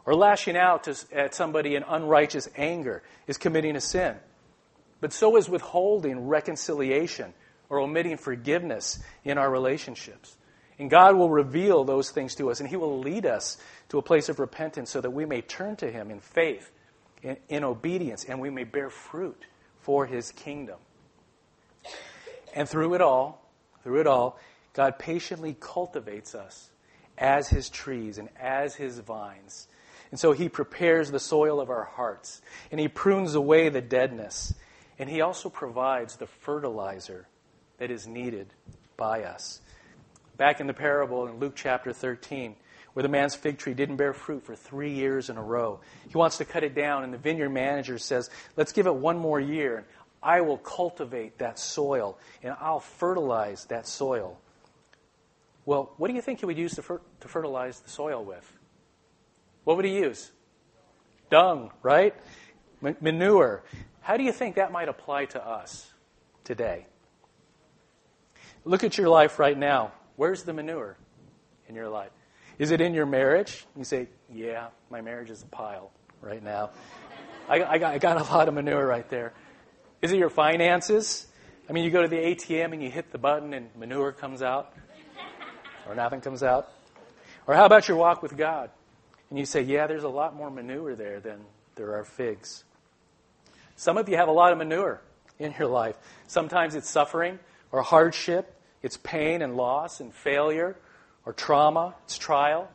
Or 0.06 0.16
lashing 0.16 0.58
out 0.58 0.84
to, 0.84 0.96
at 1.12 1.34
somebody 1.34 1.76
in 1.76 1.84
unrighteous 1.84 2.50
anger 2.56 3.04
is 3.26 3.38
committing 3.38 3.76
a 3.76 3.82
sin. 3.82 4.16
But 5.04 5.12
so 5.12 5.36
is 5.36 5.50
withholding 5.50 6.30
reconciliation 6.30 7.34
or 7.68 7.80
omitting 7.80 8.16
forgiveness 8.16 9.00
in 9.26 9.38
our 9.38 9.52
relationships. 9.52 10.38
And 10.80 10.90
God 10.90 11.18
will 11.18 11.30
reveal 11.30 11.84
those 11.84 12.10
things 12.10 12.36
to 12.36 12.50
us, 12.50 12.62
and 12.62 12.70
He 12.70 12.78
will 12.78 13.02
lead 13.02 13.26
us 13.26 13.58
to 13.90 13.98
a 13.98 14.02
place 14.02 14.30
of 14.30 14.40
repentance 14.40 14.92
so 14.92 15.02
that 15.02 15.10
we 15.10 15.26
may 15.26 15.42
turn 15.42 15.76
to 15.76 15.92
Him 15.92 16.10
in 16.10 16.22
faith, 16.22 16.72
in, 17.22 17.36
in 17.50 17.66
obedience, 17.66 18.24
and 18.24 18.40
we 18.40 18.50
may 18.50 18.64
bear 18.64 18.90
fruit 18.90 19.44
for 19.82 20.06
His 20.06 20.32
kingdom. 20.32 20.80
And 22.56 22.70
through 22.70 22.94
it 22.94 23.02
all, 23.02 23.46
through 23.84 24.00
it 24.00 24.08
all, 24.08 24.40
God 24.72 25.00
patiently 25.00 25.54
cultivates 25.60 26.34
us 26.34 26.70
as 27.18 27.50
his 27.50 27.68
trees 27.70 28.20
and 28.20 28.30
as 28.40 28.76
his 28.76 29.00
vines. 29.00 29.68
And 30.12 30.20
so 30.20 30.32
he 30.32 30.48
prepares 30.48 31.12
the 31.12 31.20
soil 31.20 31.60
of 31.60 31.70
our 31.70 31.84
hearts 31.84 32.42
and 32.72 32.80
he 32.80 32.88
prunes 32.88 33.36
away 33.36 33.68
the 33.68 33.82
deadness. 33.82 34.54
And 35.04 35.12
he 35.12 35.20
also 35.20 35.50
provides 35.50 36.16
the 36.16 36.28
fertilizer 36.28 37.28
that 37.78 37.92
is 37.92 38.08
needed 38.08 38.54
by 38.96 39.24
us. 39.24 39.60
Back 40.38 40.62
in 40.62 40.68
the 40.68 40.74
parable 40.74 41.28
in 41.28 41.40
Luke 41.40 41.58
chapter 41.58 41.92
13, 41.92 42.56
where 42.94 43.04
the 43.04 43.10
man's 43.10 43.36
fig 43.36 43.58
tree 43.58 43.74
didn't 43.74 43.98
bear 43.98 44.14
fruit 44.14 44.46
for 44.46 44.56
three 44.56 44.94
years 44.94 45.30
in 45.30 45.36
a 45.36 45.44
row. 45.44 45.82
He 46.08 46.18
wants 46.18 46.38
to 46.38 46.46
cut 46.46 46.64
it 46.64 46.74
down, 46.74 47.04
and 47.04 47.14
the 47.14 47.18
vineyard 47.18 47.50
manager 47.50 47.98
says, 47.98 48.30
Let's 48.56 48.72
give 48.72 48.88
it 48.88 48.96
one 48.96 49.18
more 49.18 49.42
year. 49.42 49.86
I 50.24 50.40
will 50.40 50.58
cultivate 50.58 51.40
that 51.40 51.60
soil, 51.60 52.18
and 52.42 52.56
I'll 52.62 52.80
fertilize 52.80 53.66
that 53.66 53.86
soil. 53.86 54.40
Well, 55.66 55.92
what 55.98 56.08
do 56.08 56.14
you 56.14 56.22
think 56.22 56.40
he 56.40 56.46
would 56.46 56.58
use 56.58 56.76
to, 56.76 56.82
fer- 56.82 57.02
to 57.20 57.28
fertilize 57.28 57.82
the 57.82 57.90
soil 57.90 58.24
with? 58.24 58.50
What 59.66 59.76
would 59.76 59.86
he 59.86 59.98
use? 59.98 60.32
Dung, 61.30 61.72
right? 61.82 62.16
Manure. 63.02 63.66
How 64.04 64.18
do 64.18 64.24
you 64.24 64.34
think 64.34 64.56
that 64.56 64.72
might 64.74 64.90
apply 64.90 65.26
to 65.28 65.46
us 65.46 65.90
today? 66.44 66.86
Look 68.66 68.84
at 68.84 68.98
your 68.98 69.08
life 69.08 69.40
right 69.40 69.58
now. 69.58 69.94
Where's 70.18 70.44
the 70.44 70.52
manure 70.52 70.98
in 71.70 71.76
your 71.76 71.88
life? 71.88 72.12
Is 72.60 72.72
it 72.72 72.82
in 72.82 72.94
your 72.94 73.06
marriage? 73.06 73.66
You 73.78 73.86
say, 73.86 74.10
Yeah, 74.32 74.68
my 74.92 75.00
marriage 75.00 75.30
is 75.30 75.42
a 75.42 75.46
pile 75.46 75.90
right 76.22 76.44
now. 76.44 76.72
I, 77.48 77.64
I, 77.64 77.78
got, 77.78 77.94
I 77.94 77.98
got 77.98 78.20
a 78.20 78.24
lot 78.34 78.50
of 78.50 78.54
manure 78.54 78.86
right 78.86 79.10
there. 79.10 79.34
Is 80.02 80.12
it 80.12 80.18
your 80.18 80.30
finances? 80.30 81.26
I 81.70 81.72
mean, 81.72 81.86
you 81.86 81.90
go 81.90 82.02
to 82.02 82.10
the 82.10 82.18
ATM 82.18 82.74
and 82.74 82.84
you 82.84 82.90
hit 82.90 83.12
the 83.12 83.18
button 83.18 83.54
and 83.54 83.74
manure 83.78 84.12
comes 84.12 84.42
out, 84.42 84.74
or 85.88 85.96
nothing 85.96 86.20
comes 86.20 86.44
out. 86.44 86.70
Or 87.48 87.56
how 87.56 87.66
about 87.66 87.88
your 87.88 87.96
walk 87.96 88.22
with 88.22 88.36
God? 88.36 88.70
And 89.30 89.40
you 89.40 89.46
say, 89.46 89.62
Yeah, 89.62 89.88
there's 89.88 90.04
a 90.04 90.10
lot 90.10 90.36
more 90.36 90.52
manure 90.52 90.94
there 90.94 91.22
than 91.22 91.40
there 91.76 91.96
are 91.96 92.04
figs. 92.04 92.66
Some 93.76 93.98
of 93.98 94.08
you 94.10 94.18
have 94.18 94.28
a 94.28 94.32
lot 94.34 94.52
of 94.52 94.58
manure 94.58 95.02
in 95.40 95.54
your 95.58 95.68
life. 95.68 95.98
Sometimes 96.28 96.76
it's 96.76 96.90
suffering 96.90 97.40
or 97.72 97.82
hardship, 97.82 98.56
it's 98.82 98.98
pain 98.98 99.42
and 99.42 99.56
loss 99.56 100.00
and 100.00 100.14
failure 100.14 100.78
or 101.26 101.34
trauma, 101.34 101.96
it's 102.06 102.18
trial. 102.18 102.70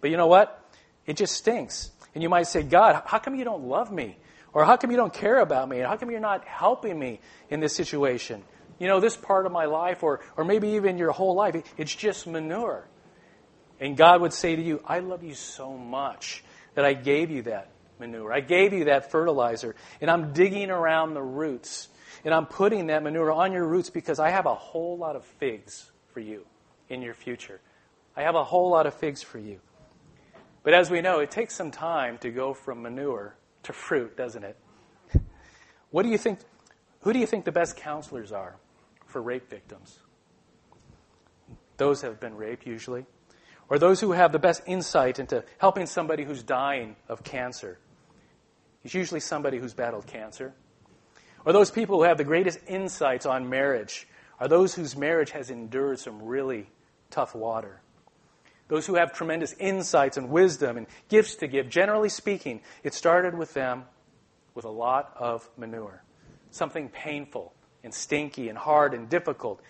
But 0.00 0.10
you 0.10 0.16
know 0.16 0.26
what? 0.26 0.58
It 1.06 1.16
just 1.16 1.34
stinks. 1.34 1.90
And 2.14 2.22
you 2.22 2.28
might 2.28 2.46
say, 2.46 2.62
God, 2.62 3.02
how 3.06 3.18
come 3.18 3.34
you 3.34 3.44
don't 3.44 3.64
love 3.64 3.90
me? 3.92 4.16
Or 4.52 4.64
how 4.64 4.76
come 4.76 4.90
you 4.90 4.96
don't 4.96 5.12
care 5.12 5.38
about 5.38 5.68
me? 5.68 5.78
And 5.78 5.86
how 5.86 5.96
come 5.96 6.10
you're 6.10 6.20
not 6.20 6.44
helping 6.44 6.98
me 6.98 7.20
in 7.48 7.60
this 7.60 7.74
situation? 7.74 8.42
You 8.78 8.88
know, 8.88 9.00
this 9.00 9.16
part 9.16 9.46
of 9.46 9.52
my 9.52 9.64
life, 9.64 10.02
or, 10.02 10.20
or 10.36 10.44
maybe 10.44 10.70
even 10.70 10.98
your 10.98 11.12
whole 11.12 11.34
life, 11.34 11.56
it's 11.78 11.94
just 11.94 12.26
manure. 12.26 12.86
And 13.80 13.96
God 13.96 14.20
would 14.20 14.32
say 14.32 14.54
to 14.54 14.62
you, 14.62 14.82
I 14.86 14.98
love 14.98 15.22
you 15.22 15.34
so 15.34 15.72
much 15.72 16.44
that 16.74 16.84
I 16.84 16.92
gave 16.92 17.30
you 17.30 17.42
that 17.42 17.70
manure. 17.98 18.32
I 18.32 18.40
gave 18.40 18.72
you 18.72 18.84
that 18.86 19.10
fertilizer, 19.10 19.74
and 20.00 20.10
I'm 20.10 20.32
digging 20.32 20.70
around 20.70 21.14
the 21.14 21.22
roots, 21.22 21.88
and 22.24 22.32
I'm 22.32 22.46
putting 22.46 22.86
that 22.88 23.02
manure 23.02 23.32
on 23.32 23.52
your 23.52 23.66
roots 23.66 23.90
because 23.90 24.18
I 24.18 24.30
have 24.30 24.46
a 24.46 24.54
whole 24.54 24.96
lot 24.96 25.16
of 25.16 25.24
figs 25.24 25.90
for 26.12 26.20
you 26.20 26.46
in 26.88 27.02
your 27.02 27.14
future. 27.14 27.60
I 28.16 28.22
have 28.22 28.34
a 28.34 28.44
whole 28.44 28.70
lot 28.70 28.86
of 28.86 28.94
figs 28.94 29.22
for 29.22 29.38
you. 29.38 29.60
But 30.62 30.74
as 30.74 30.90
we 30.90 31.00
know, 31.00 31.20
it 31.20 31.30
takes 31.30 31.54
some 31.54 31.70
time 31.70 32.18
to 32.18 32.30
go 32.30 32.54
from 32.54 32.82
manure 32.82 33.36
to 33.64 33.72
fruit, 33.72 34.16
doesn't 34.16 34.44
it? 34.44 34.56
What 35.90 36.04
do 36.04 36.08
you 36.08 36.16
think? 36.16 36.38
Who 37.00 37.12
do 37.12 37.18
you 37.18 37.26
think 37.26 37.44
the 37.44 37.52
best 37.52 37.76
counselors 37.76 38.32
are 38.32 38.56
for 39.04 39.20
rape 39.20 39.50
victims? 39.50 39.98
Those 41.76 42.00
have 42.00 42.18
been 42.18 42.34
raped, 42.34 42.66
usually. 42.66 43.04
Or 43.72 43.78
those 43.78 44.00
who 44.00 44.12
have 44.12 44.32
the 44.32 44.38
best 44.38 44.60
insight 44.66 45.18
into 45.18 45.42
helping 45.56 45.86
somebody 45.86 46.24
who's 46.24 46.42
dying 46.42 46.94
of 47.08 47.24
cancer. 47.24 47.78
It's 48.84 48.92
usually 48.92 49.20
somebody 49.20 49.56
who's 49.56 49.72
battled 49.72 50.06
cancer. 50.06 50.52
Or 51.46 51.54
those 51.54 51.70
people 51.70 51.96
who 51.96 52.02
have 52.02 52.18
the 52.18 52.24
greatest 52.24 52.58
insights 52.66 53.24
on 53.24 53.48
marriage 53.48 54.06
are 54.38 54.46
those 54.46 54.74
whose 54.74 54.94
marriage 54.94 55.30
has 55.30 55.48
endured 55.48 56.00
some 56.00 56.22
really 56.22 56.68
tough 57.08 57.34
water. 57.34 57.80
Those 58.68 58.86
who 58.86 58.96
have 58.96 59.14
tremendous 59.14 59.54
insights 59.54 60.18
and 60.18 60.28
wisdom 60.28 60.76
and 60.76 60.86
gifts 61.08 61.36
to 61.36 61.46
give, 61.46 61.70
generally 61.70 62.10
speaking, 62.10 62.60
it 62.82 62.92
started 62.92 63.38
with 63.38 63.54
them 63.54 63.84
with 64.54 64.66
a 64.66 64.70
lot 64.70 65.14
of 65.18 65.48
manure. 65.56 66.02
Something 66.50 66.90
painful 66.90 67.54
and 67.82 67.94
stinky 67.94 68.50
and 68.50 68.58
hard 68.58 68.92
and 68.92 69.08
difficult, 69.08 69.62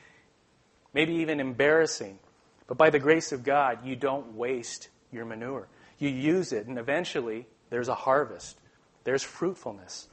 maybe 0.93 1.15
even 1.15 1.39
embarrassing. 1.39 2.19
But 2.67 2.79
by 2.79 2.91
the 2.91 2.99
grace 2.99 3.33
of 3.33 3.45
God, 3.45 3.85
you 3.85 3.97
don't 3.97 4.35
waste 4.35 4.89
your 5.11 5.25
manure. 5.25 5.69
You 5.99 6.09
use 6.09 6.53
it, 6.53 6.67
and 6.67 6.79
eventually 6.79 7.47
there's 7.71 7.89
a 7.89 7.95
harvest, 7.95 8.59
there's 9.05 9.23
fruitfulness. 9.23 10.09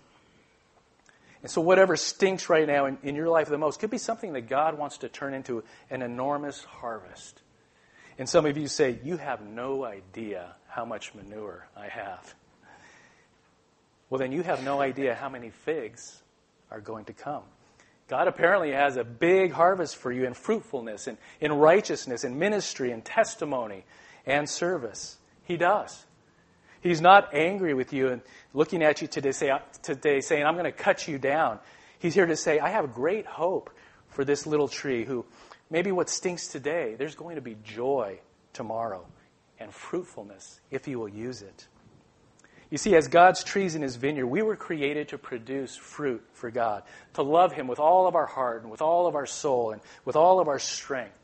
And 1.42 1.50
so, 1.50 1.62
whatever 1.62 1.96
stinks 1.96 2.50
right 2.50 2.68
now 2.68 2.86
in, 2.86 2.98
in, 3.02 3.16
your 3.16 3.30
life 3.30 3.48
the 3.48 3.58
most 3.58 3.80
could 3.80 3.90
be 3.90 3.98
something 3.98 4.34
that 4.34 4.50
God 4.50 4.78
wants 4.78 5.00
to 5.00 5.10
turn 5.10 5.34
into 5.34 5.64
an 5.90 6.02
enormous 6.02 6.64
harvest. 6.64 7.42
And 8.18 8.28
some 8.28 8.46
of 8.46 8.58
you 8.58 8.68
say, 8.68 9.00
You 9.04 9.16
have 9.18 9.42
no 9.42 9.86
idea 9.86 10.56
how 10.68 10.84
much 10.84 11.16
manure 11.16 11.68
I 11.78 11.88
have. 11.88 12.36
Well, 14.10 14.20
then 14.20 14.32
you 14.32 14.44
have 14.44 14.64
no 14.64 14.82
idea 14.82 15.16
how 15.16 15.30
many 15.30 15.52
figs 15.52 16.22
are 16.72 16.82
going 16.82 17.06
to 17.06 17.14
come. 17.14 17.44
God 18.10 18.28
apparently 18.28 18.72
has 18.72 18.98
a 18.98 19.04
big 19.04 19.52
harvest 19.52 19.96
for 19.96 20.12
you 20.12 20.26
in 20.26 20.34
fruitfulness, 20.34 21.08
and 21.08 21.18
in 21.40 21.54
righteousness, 21.54 22.24
and 22.24 22.38
ministry, 22.38 22.92
and 22.92 23.06
testimony, 23.06 23.86
and 24.26 24.50
service. 24.50 25.18
He 25.44 25.58
does. 25.58 26.06
He's 26.82 27.02
not 27.02 27.34
angry 27.34 27.74
with 27.74 27.94
you 27.94 28.10
and 28.10 28.22
looking 28.54 28.84
at 28.84 29.02
you 29.02 29.08
today, 29.08 29.32
say, 29.32 29.52
today 29.84 30.22
saying, 30.22 30.46
I'm 30.46 30.54
going 30.54 30.66
to 30.66 30.72
cut 30.72 31.08
you 31.08 31.18
down. 31.18 31.60
He's 32.00 32.16
here 32.16 32.26
to 32.26 32.36
say, 32.36 32.60
I 32.60 32.70
have 32.70 32.94
great 32.94 33.26
hope 33.26 33.70
for 34.10 34.26
this 34.26 34.48
little 34.48 34.68
tree 34.68 35.06
who 35.06 35.26
maybe 35.70 35.92
what 35.92 36.10
stinks 36.10 36.48
today, 36.48 36.96
there's 36.98 37.16
going 37.16 37.36
to 37.36 37.42
be 37.42 37.58
joy 37.64 38.20
tomorrow 38.54 39.06
and 39.60 39.74
fruitfulness 39.74 40.62
if 40.72 40.88
you 40.88 41.00
will 41.00 41.10
use 41.10 41.42
it. 41.42 41.68
You 42.70 42.78
see, 42.78 42.96
as 42.96 43.08
God's 43.08 43.44
trees 43.44 43.76
in 43.76 43.82
His 43.82 43.96
vineyard, 43.96 44.28
we 44.28 44.42
were 44.42 44.56
created 44.56 45.10
to 45.10 45.18
produce 45.18 45.76
fruit 45.76 46.24
for 46.34 46.52
God, 46.52 46.84
to 47.16 47.24
love 47.24 47.54
Him 47.54 47.68
with 47.68 47.80
all 47.80 48.08
of 48.08 48.16
our 48.16 48.28
heart 48.28 48.62
and 48.62 48.72
with 48.72 48.82
all 48.82 49.08
of 49.08 49.16
our 49.16 49.26
soul 49.26 49.72
and 49.72 49.82
with 50.06 50.16
all 50.16 50.40
of 50.40 50.48
our 50.48 50.60
strength 50.60 51.20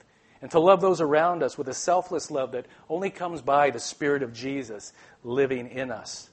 and 0.45 0.51
to 0.51 0.59
love 0.59 0.79
those 0.79 1.01
around 1.01 1.41
us 1.41 1.57
with 1.57 1.67
a 1.69 1.73
selfless 1.73 2.29
love 2.29 2.51
that 2.51 2.67
only 2.87 3.09
comes 3.09 3.41
by 3.41 3.71
the 3.71 3.79
Spirit 3.79 4.21
of 4.21 4.31
Jesus 4.31 4.93
living 5.23 5.69
in 5.69 5.91
us. 5.91 6.29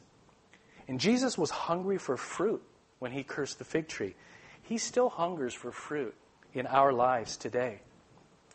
And 0.86 1.00
Jesus 1.00 1.38
was 1.38 1.50
hungry 1.50 1.96
for 1.96 2.18
fruit 2.18 2.62
when 2.98 3.12
he 3.12 3.22
cursed 3.22 3.58
the 3.58 3.64
fig 3.64 3.88
tree. 3.88 4.14
He 4.62 4.76
still 4.76 5.08
hungers 5.08 5.54
for 5.54 5.72
fruit 5.72 6.14
in 6.52 6.66
our 6.66 6.92
lives 6.92 7.38
today. 7.38 7.80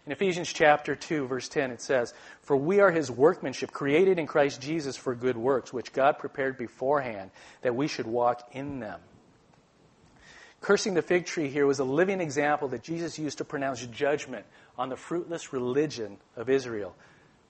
In 0.07 0.13
Ephesians 0.13 0.53
chapter 0.53 0.95
2, 0.95 1.27
verse 1.27 1.49
10, 1.49 1.71
it 1.71 1.81
says, 1.81 2.13
For 2.39 2.55
we 2.55 2.79
are 2.79 2.91
his 2.91 3.11
workmanship, 3.11 3.71
created 3.73 4.17
in 4.17 4.25
Christ 4.25 4.61
Jesus 4.61 4.95
for 4.95 5.13
good 5.13 5.35
works, 5.35 5.73
which 5.73 5.91
God 5.91 6.17
prepared 6.17 6.57
beforehand 6.57 7.29
that 7.61 7.75
we 7.75 7.89
should 7.89 8.07
walk 8.07 8.47
in 8.53 8.79
them. 8.79 9.01
Cursing 10.61 10.93
the 10.93 11.01
fig 11.01 11.25
tree 11.25 11.49
here 11.49 11.67
was 11.67 11.79
a 11.79 11.83
living 11.83 12.21
example 12.21 12.69
that 12.69 12.83
Jesus 12.83 13.19
used 13.19 13.39
to 13.39 13.43
pronounce 13.43 13.85
judgment 13.87 14.45
on 14.77 14.87
the 14.87 14.95
fruitless 14.95 15.51
religion 15.51 16.15
of 16.37 16.49
Israel. 16.49 16.95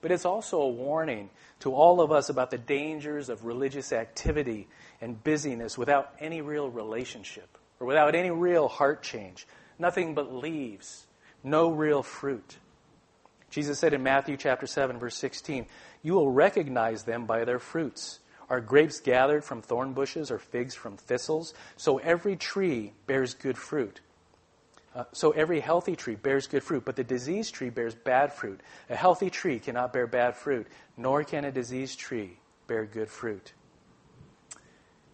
But 0.00 0.10
it's 0.10 0.24
also 0.24 0.60
a 0.60 0.68
warning 0.68 1.30
to 1.60 1.72
all 1.72 2.00
of 2.00 2.10
us 2.10 2.28
about 2.28 2.50
the 2.50 2.58
dangers 2.58 3.28
of 3.28 3.44
religious 3.44 3.92
activity 3.92 4.66
and 5.00 5.22
busyness 5.22 5.78
without 5.78 6.12
any 6.18 6.40
real 6.40 6.68
relationship 6.68 7.56
or 7.78 7.86
without 7.86 8.16
any 8.16 8.32
real 8.32 8.66
heart 8.66 9.04
change. 9.04 9.46
Nothing 9.78 10.14
but 10.14 10.34
leaves, 10.34 11.06
no 11.42 11.70
real 11.70 12.02
fruit. 12.02 12.58
Jesus 13.50 13.78
said 13.78 13.94
in 13.94 14.02
Matthew 14.02 14.36
chapter 14.36 14.66
7 14.66 14.98
verse 14.98 15.16
16, 15.16 15.66
"You 16.02 16.14
will 16.14 16.30
recognize 16.30 17.04
them 17.04 17.26
by 17.26 17.44
their 17.44 17.58
fruits." 17.58 18.20
Are 18.50 18.60
grapes 18.60 19.00
gathered 19.00 19.44
from 19.44 19.60
thorn 19.60 19.92
bushes 19.92 20.30
or 20.30 20.38
figs 20.38 20.74
from 20.74 20.96
thistles? 20.96 21.52
So 21.76 21.98
every 21.98 22.34
tree 22.34 22.94
bears 23.06 23.34
good 23.34 23.58
fruit. 23.58 24.00
Uh, 24.94 25.04
so 25.12 25.32
every 25.32 25.60
healthy 25.60 25.94
tree 25.94 26.14
bears 26.14 26.46
good 26.46 26.62
fruit, 26.62 26.84
but 26.84 26.96
the 26.96 27.04
diseased 27.04 27.54
tree 27.54 27.68
bears 27.68 27.94
bad 27.94 28.32
fruit. 28.32 28.60
A 28.88 28.96
healthy 28.96 29.28
tree 29.28 29.58
cannot 29.58 29.92
bear 29.92 30.06
bad 30.06 30.34
fruit, 30.34 30.66
nor 30.96 31.24
can 31.24 31.44
a 31.44 31.52
diseased 31.52 31.98
tree 31.98 32.38
bear 32.66 32.86
good 32.86 33.10
fruit. 33.10 33.52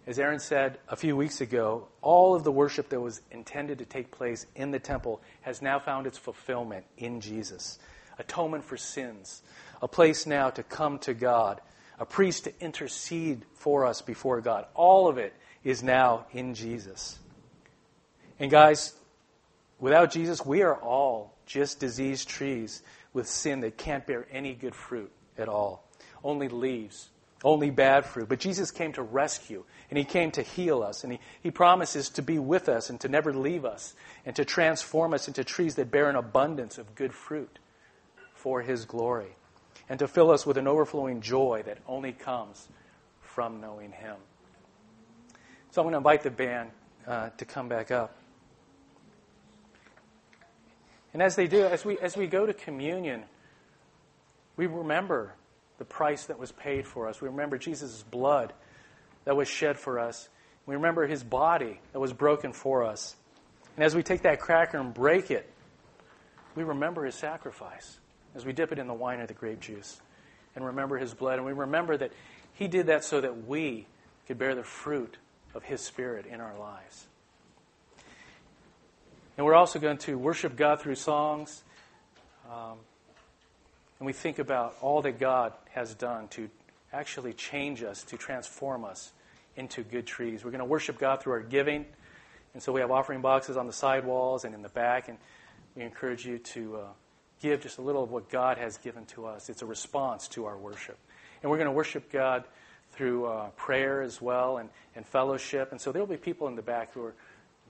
As 0.06 0.18
Aaron 0.18 0.38
said 0.38 0.78
a 0.88 0.96
few 0.96 1.16
weeks 1.16 1.40
ago, 1.40 1.88
all 2.02 2.34
of 2.34 2.44
the 2.44 2.52
worship 2.52 2.90
that 2.90 3.00
was 3.00 3.22
intended 3.30 3.78
to 3.78 3.84
take 3.84 4.10
place 4.10 4.46
in 4.54 4.70
the 4.70 4.78
temple 4.78 5.22
has 5.40 5.62
now 5.62 5.78
found 5.78 6.06
its 6.06 6.18
fulfillment 6.18 6.84
in 6.98 7.20
Jesus. 7.20 7.78
Atonement 8.18 8.64
for 8.64 8.76
sins, 8.76 9.42
a 9.80 9.88
place 9.88 10.26
now 10.26 10.50
to 10.50 10.62
come 10.62 10.98
to 11.00 11.14
God 11.14 11.60
a 11.96 12.04
priest 12.04 12.42
to 12.42 12.52
intercede 12.60 13.44
for 13.54 13.86
us 13.86 14.02
before 14.02 14.40
God. 14.40 14.66
All 14.74 15.06
of 15.06 15.16
it 15.16 15.32
is 15.62 15.80
now 15.80 16.26
in 16.32 16.54
Jesus. 16.54 17.16
And 18.40 18.50
guys, 18.50 18.94
Without 19.84 20.12
Jesus, 20.12 20.44
we 20.46 20.62
are 20.62 20.76
all 20.76 21.36
just 21.46 21.80
diseased 21.80 22.28
trees 22.28 22.82
with 23.12 23.28
sin 23.28 23.60
that 23.60 23.76
can't 23.76 24.06
bear 24.06 24.26
any 24.30 24.54
good 24.54 24.74
fruit 24.74 25.12
at 25.36 25.48
all. 25.48 25.84
Only 26.22 26.48
leaves, 26.48 27.10
only 27.44 27.70
bad 27.70 28.07
fruit. 28.07 28.28
But 28.28 28.40
Jesus 28.40 28.70
came 28.70 28.92
to 28.94 29.02
rescue, 29.02 29.64
and 29.90 29.98
He 29.98 30.04
came 30.04 30.30
to 30.33 30.42
heal 30.42 30.83
us, 30.83 31.04
and 31.04 31.12
He, 31.12 31.20
he 31.42 31.50
promises 31.50 32.09
to 32.11 32.22
be 32.22 32.38
with 32.38 32.68
us 32.68 32.90
and 32.90 32.98
to 33.00 33.09
never 33.09 33.33
leave 33.33 33.64
us, 33.64 33.94
and 34.24 34.35
to 34.37 34.44
transform 34.44 35.14
us 35.14 35.28
into 35.28 35.44
trees 35.44 35.74
that 35.76 35.90
bear 35.90 36.09
an 36.09 36.16
abundance 36.16 36.78
of 36.78 36.94
good 36.94 37.12
fruit 37.12 37.59
for 38.35 38.62
His 38.62 38.87
glory, 38.87 39.37
and 39.88 39.98
to 39.98 40.09
fill 40.09 40.30
us 40.30 40.46
with 40.46 40.57
an 40.57 40.66
overflowing 40.66 41.20
joy 41.20 41.62
that 41.66 41.78
only 41.87 42.12
comes 42.12 42.66
from 43.20 43.61
knowing 43.61 43.92
Him. 43.92 44.16
So 45.70 45.83
I'm 45.83 45.87
going 45.87 45.92
to 45.92 45.98
invite 45.98 46.22
the 46.22 46.30
band 46.30 46.70
uh, 47.07 47.30
to 47.37 47.44
come 47.44 47.68
back 47.68 47.90
up. 47.90 48.16
And 51.12 51.22
as 51.22 51.37
they 51.37 51.46
do, 51.46 51.64
as 51.64 51.85
we, 51.85 51.98
as 51.98 52.16
we 52.16 52.26
go 52.26 52.44
to 52.46 52.52
communion, 52.52 53.22
we 54.57 54.66
remember 54.66 55.35
the 55.78 55.84
price 55.84 56.26
that 56.26 56.38
was 56.38 56.52
paid 56.52 56.87
for 56.87 57.08
us. 57.08 57.20
We 57.20 57.28
remember 57.28 57.58
Jesus' 57.58 58.02
blood 58.02 58.52
that 59.24 59.37
was 59.37 59.48
shed 59.48 59.78
for 59.78 59.98
us. 59.98 60.28
We 60.66 60.74
remember 60.76 61.06
his 61.06 61.22
body 61.22 61.80
that 61.92 62.00
was 62.00 62.12
broken 62.12 62.52
for 62.52 62.84
us. 62.84 63.16
And 63.76 63.84
as 63.84 63.94
we 63.94 64.02
take 64.02 64.22
that 64.22 64.40
cracker 64.40 64.78
and 64.78 64.94
break 64.94 65.30
it, 65.30 65.50
we 66.54 66.62
remember 66.62 67.04
his 67.04 67.14
sacrifice 67.14 67.98
as 68.34 68.44
we 68.44 68.52
dip 68.52 68.72
it 68.72 68.78
in 68.78 68.87
the 68.87 68.94
wine 68.94 69.20
or 69.20 69.26
the 69.26 69.34
grape 69.34 69.60
juice 69.60 70.00
and 70.54 70.64
remember 70.64 70.98
his 70.98 71.12
blood. 71.12 71.38
And 71.38 71.46
we 71.46 71.52
remember 71.52 71.96
that 71.96 72.12
he 72.54 72.68
did 72.68 72.87
that 72.87 73.04
so 73.04 73.20
that 73.20 73.46
we 73.46 73.87
could 74.26 74.38
bear 74.38 74.54
the 74.54 74.62
fruit 74.62 75.16
of 75.54 75.64
his 75.64 75.80
spirit 75.80 76.26
in 76.26 76.40
our 76.40 76.56
lives. 76.58 77.06
And 79.37 79.44
we're 79.44 79.54
also 79.54 79.78
going 79.78 79.98
to 79.98 80.16
worship 80.16 80.56
God 80.56 80.80
through 80.80 80.94
songs. 80.94 81.64
Um, 82.48 82.78
and 84.04 84.06
we 84.06 84.12
think 84.12 84.38
about 84.38 84.76
all 84.82 85.00
that 85.00 85.18
God 85.18 85.54
has 85.70 85.94
done 85.94 86.28
to 86.28 86.50
actually 86.92 87.32
change 87.32 87.82
us, 87.82 88.02
to 88.02 88.18
transform 88.18 88.84
us 88.84 89.14
into 89.56 89.82
good 89.82 90.06
trees. 90.06 90.44
We're 90.44 90.50
going 90.50 90.58
to 90.58 90.66
worship 90.66 90.98
God 90.98 91.22
through 91.22 91.32
our 91.32 91.40
giving. 91.40 91.86
And 92.52 92.62
so 92.62 92.70
we 92.70 92.82
have 92.82 92.90
offering 92.90 93.22
boxes 93.22 93.56
on 93.56 93.66
the 93.66 93.72
side 93.72 94.04
walls 94.04 94.44
and 94.44 94.54
in 94.54 94.60
the 94.60 94.68
back. 94.68 95.08
And 95.08 95.16
we 95.74 95.84
encourage 95.84 96.26
you 96.26 96.36
to 96.36 96.76
uh, 96.76 96.80
give 97.40 97.62
just 97.62 97.78
a 97.78 97.80
little 97.80 98.02
of 98.02 98.10
what 98.10 98.28
God 98.28 98.58
has 98.58 98.76
given 98.76 99.06
to 99.06 99.24
us. 99.24 99.48
It's 99.48 99.62
a 99.62 99.66
response 99.66 100.28
to 100.28 100.44
our 100.44 100.58
worship. 100.58 100.98
And 101.40 101.50
we're 101.50 101.56
going 101.56 101.70
to 101.70 101.72
worship 101.72 102.12
God 102.12 102.44
through 102.92 103.24
uh, 103.24 103.48
prayer 103.56 104.02
as 104.02 104.20
well 104.20 104.58
and, 104.58 104.68
and 104.94 105.06
fellowship. 105.06 105.72
And 105.72 105.80
so 105.80 105.92
there 105.92 106.02
will 106.02 106.06
be 106.06 106.18
people 106.18 106.46
in 106.48 106.56
the 106.56 106.62
back 106.62 106.92
who 106.92 107.04
are 107.04 107.14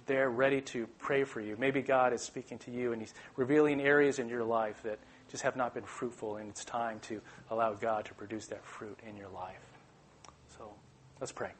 there 0.07 0.31
ready 0.31 0.63
to 0.63 0.89
pray 0.99 1.23
for 1.23 1.41
you. 1.41 1.55
Maybe 1.61 1.81
God 1.81 2.13
is 2.13 2.23
speaking 2.23 2.59
to 2.59 2.73
you 2.73 2.93
and 2.93 3.01
He's 3.01 3.15
revealing 3.37 3.81
areas 3.81 4.19
in 4.19 4.29
your 4.29 4.43
life 4.43 4.83
that 4.83 4.99
just 5.31 5.43
have 5.43 5.57
not 5.57 5.75
been 5.75 5.85
fruitful, 5.85 6.37
and 6.37 6.49
it's 6.49 6.65
time 6.65 7.01
to 7.01 7.21
allow 7.51 7.75
God 7.75 8.05
to 8.07 8.15
produce 8.15 8.47
that 8.47 8.65
fruit 8.65 8.99
in 9.09 9.17
your 9.17 9.29
life. 9.29 9.61
So 10.57 10.71
let's 11.21 11.33
pray. 11.33 11.51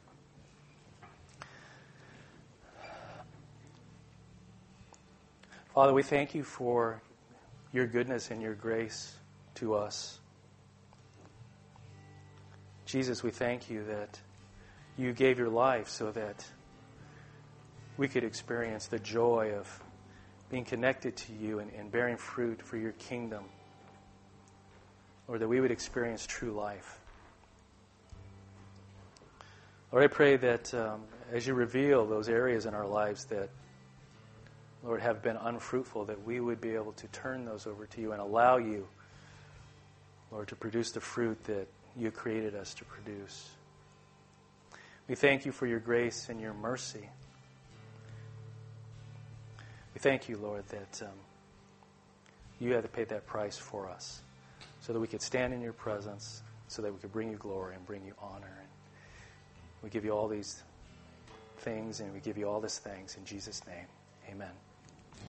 Father, 5.73 5.93
we 5.93 6.03
thank 6.03 6.33
you 6.33 6.43
for 6.43 7.01
your 7.73 7.85
goodness 7.85 8.31
and 8.31 8.41
your 8.41 8.55
grace 8.55 9.13
to 9.55 9.75
us. 9.75 10.19
Jesus, 12.85 13.23
we 13.23 13.31
thank 13.31 13.69
you 13.69 13.83
that 13.83 14.17
you 14.97 15.11
gave 15.11 15.37
your 15.37 15.49
life 15.49 15.89
so 15.89 16.11
that 16.11 16.45
we 17.97 18.07
could 18.07 18.23
experience 18.23 18.87
the 18.87 18.99
joy 18.99 19.53
of 19.57 19.83
being 20.49 20.65
connected 20.65 21.15
to 21.15 21.33
you 21.33 21.59
and, 21.59 21.71
and 21.73 21.91
bearing 21.91 22.17
fruit 22.17 22.61
for 22.61 22.77
your 22.77 22.91
kingdom. 22.93 23.43
Or 25.27 25.39
that 25.39 25.47
we 25.47 25.59
would 25.59 25.71
experience 25.71 26.25
true 26.25 26.51
life. 26.51 26.99
Lord, 29.91 30.03
I 30.03 30.07
pray 30.07 30.35
that 30.37 30.73
um, 30.73 31.01
as 31.31 31.47
you 31.47 31.53
reveal 31.53 32.05
those 32.05 32.29
areas 32.29 32.65
in 32.65 32.73
our 32.73 32.85
lives 32.85 33.25
that, 33.25 33.49
Lord, 34.83 35.01
have 35.01 35.23
been 35.23 35.37
unfruitful, 35.37 36.05
that 36.05 36.23
we 36.25 36.39
would 36.39 36.61
be 36.61 36.75
able 36.75 36.91
to 36.93 37.07
turn 37.07 37.45
those 37.45 37.65
over 37.65 37.85
to 37.87 38.01
you 38.01 38.11
and 38.11 38.21
allow 38.21 38.57
you, 38.57 38.87
Lord, 40.31 40.47
to 40.49 40.55
produce 40.55 40.91
the 40.91 40.99
fruit 40.99 41.43
that 41.45 41.67
you 41.95 42.11
created 42.11 42.55
us 42.55 42.73
to 42.75 42.85
produce. 42.85 43.49
We 45.07 45.15
thank 45.15 45.45
you 45.45 45.51
for 45.51 45.65
your 45.65 45.79
grace 45.79 46.29
and 46.29 46.41
your 46.41 46.53
mercy. 46.53 47.09
Thank 50.05 50.29
you, 50.29 50.37
Lord, 50.37 50.63
that 50.67 51.01
um, 51.01 51.17
you 52.59 52.73
had 52.73 52.83
to 52.83 52.87
pay 52.87 53.05
that 53.05 53.25
price 53.25 53.57
for 53.57 53.89
us 53.89 54.21
so 54.79 54.93
that 54.93 54.99
we 54.99 55.07
could 55.07 55.23
stand 55.23 55.51
in 55.51 55.61
your 55.61 55.73
presence, 55.73 56.43
so 56.67 56.83
that 56.83 56.93
we 56.93 56.99
could 56.99 57.11
bring 57.11 57.31
you 57.31 57.37
glory 57.37 57.73
and 57.73 57.83
bring 57.87 58.05
you 58.05 58.13
honor. 58.21 58.55
And 58.61 58.69
we 59.81 59.89
give 59.89 60.05
you 60.05 60.11
all 60.11 60.27
these 60.27 60.61
things 61.61 62.01
and 62.01 62.13
we 62.13 62.19
give 62.19 62.37
you 62.37 62.47
all 62.47 62.61
these 62.61 62.77
things 62.77 63.17
in 63.17 63.25
Jesus' 63.25 63.65
name. 63.65 63.87
Amen. 64.29 64.51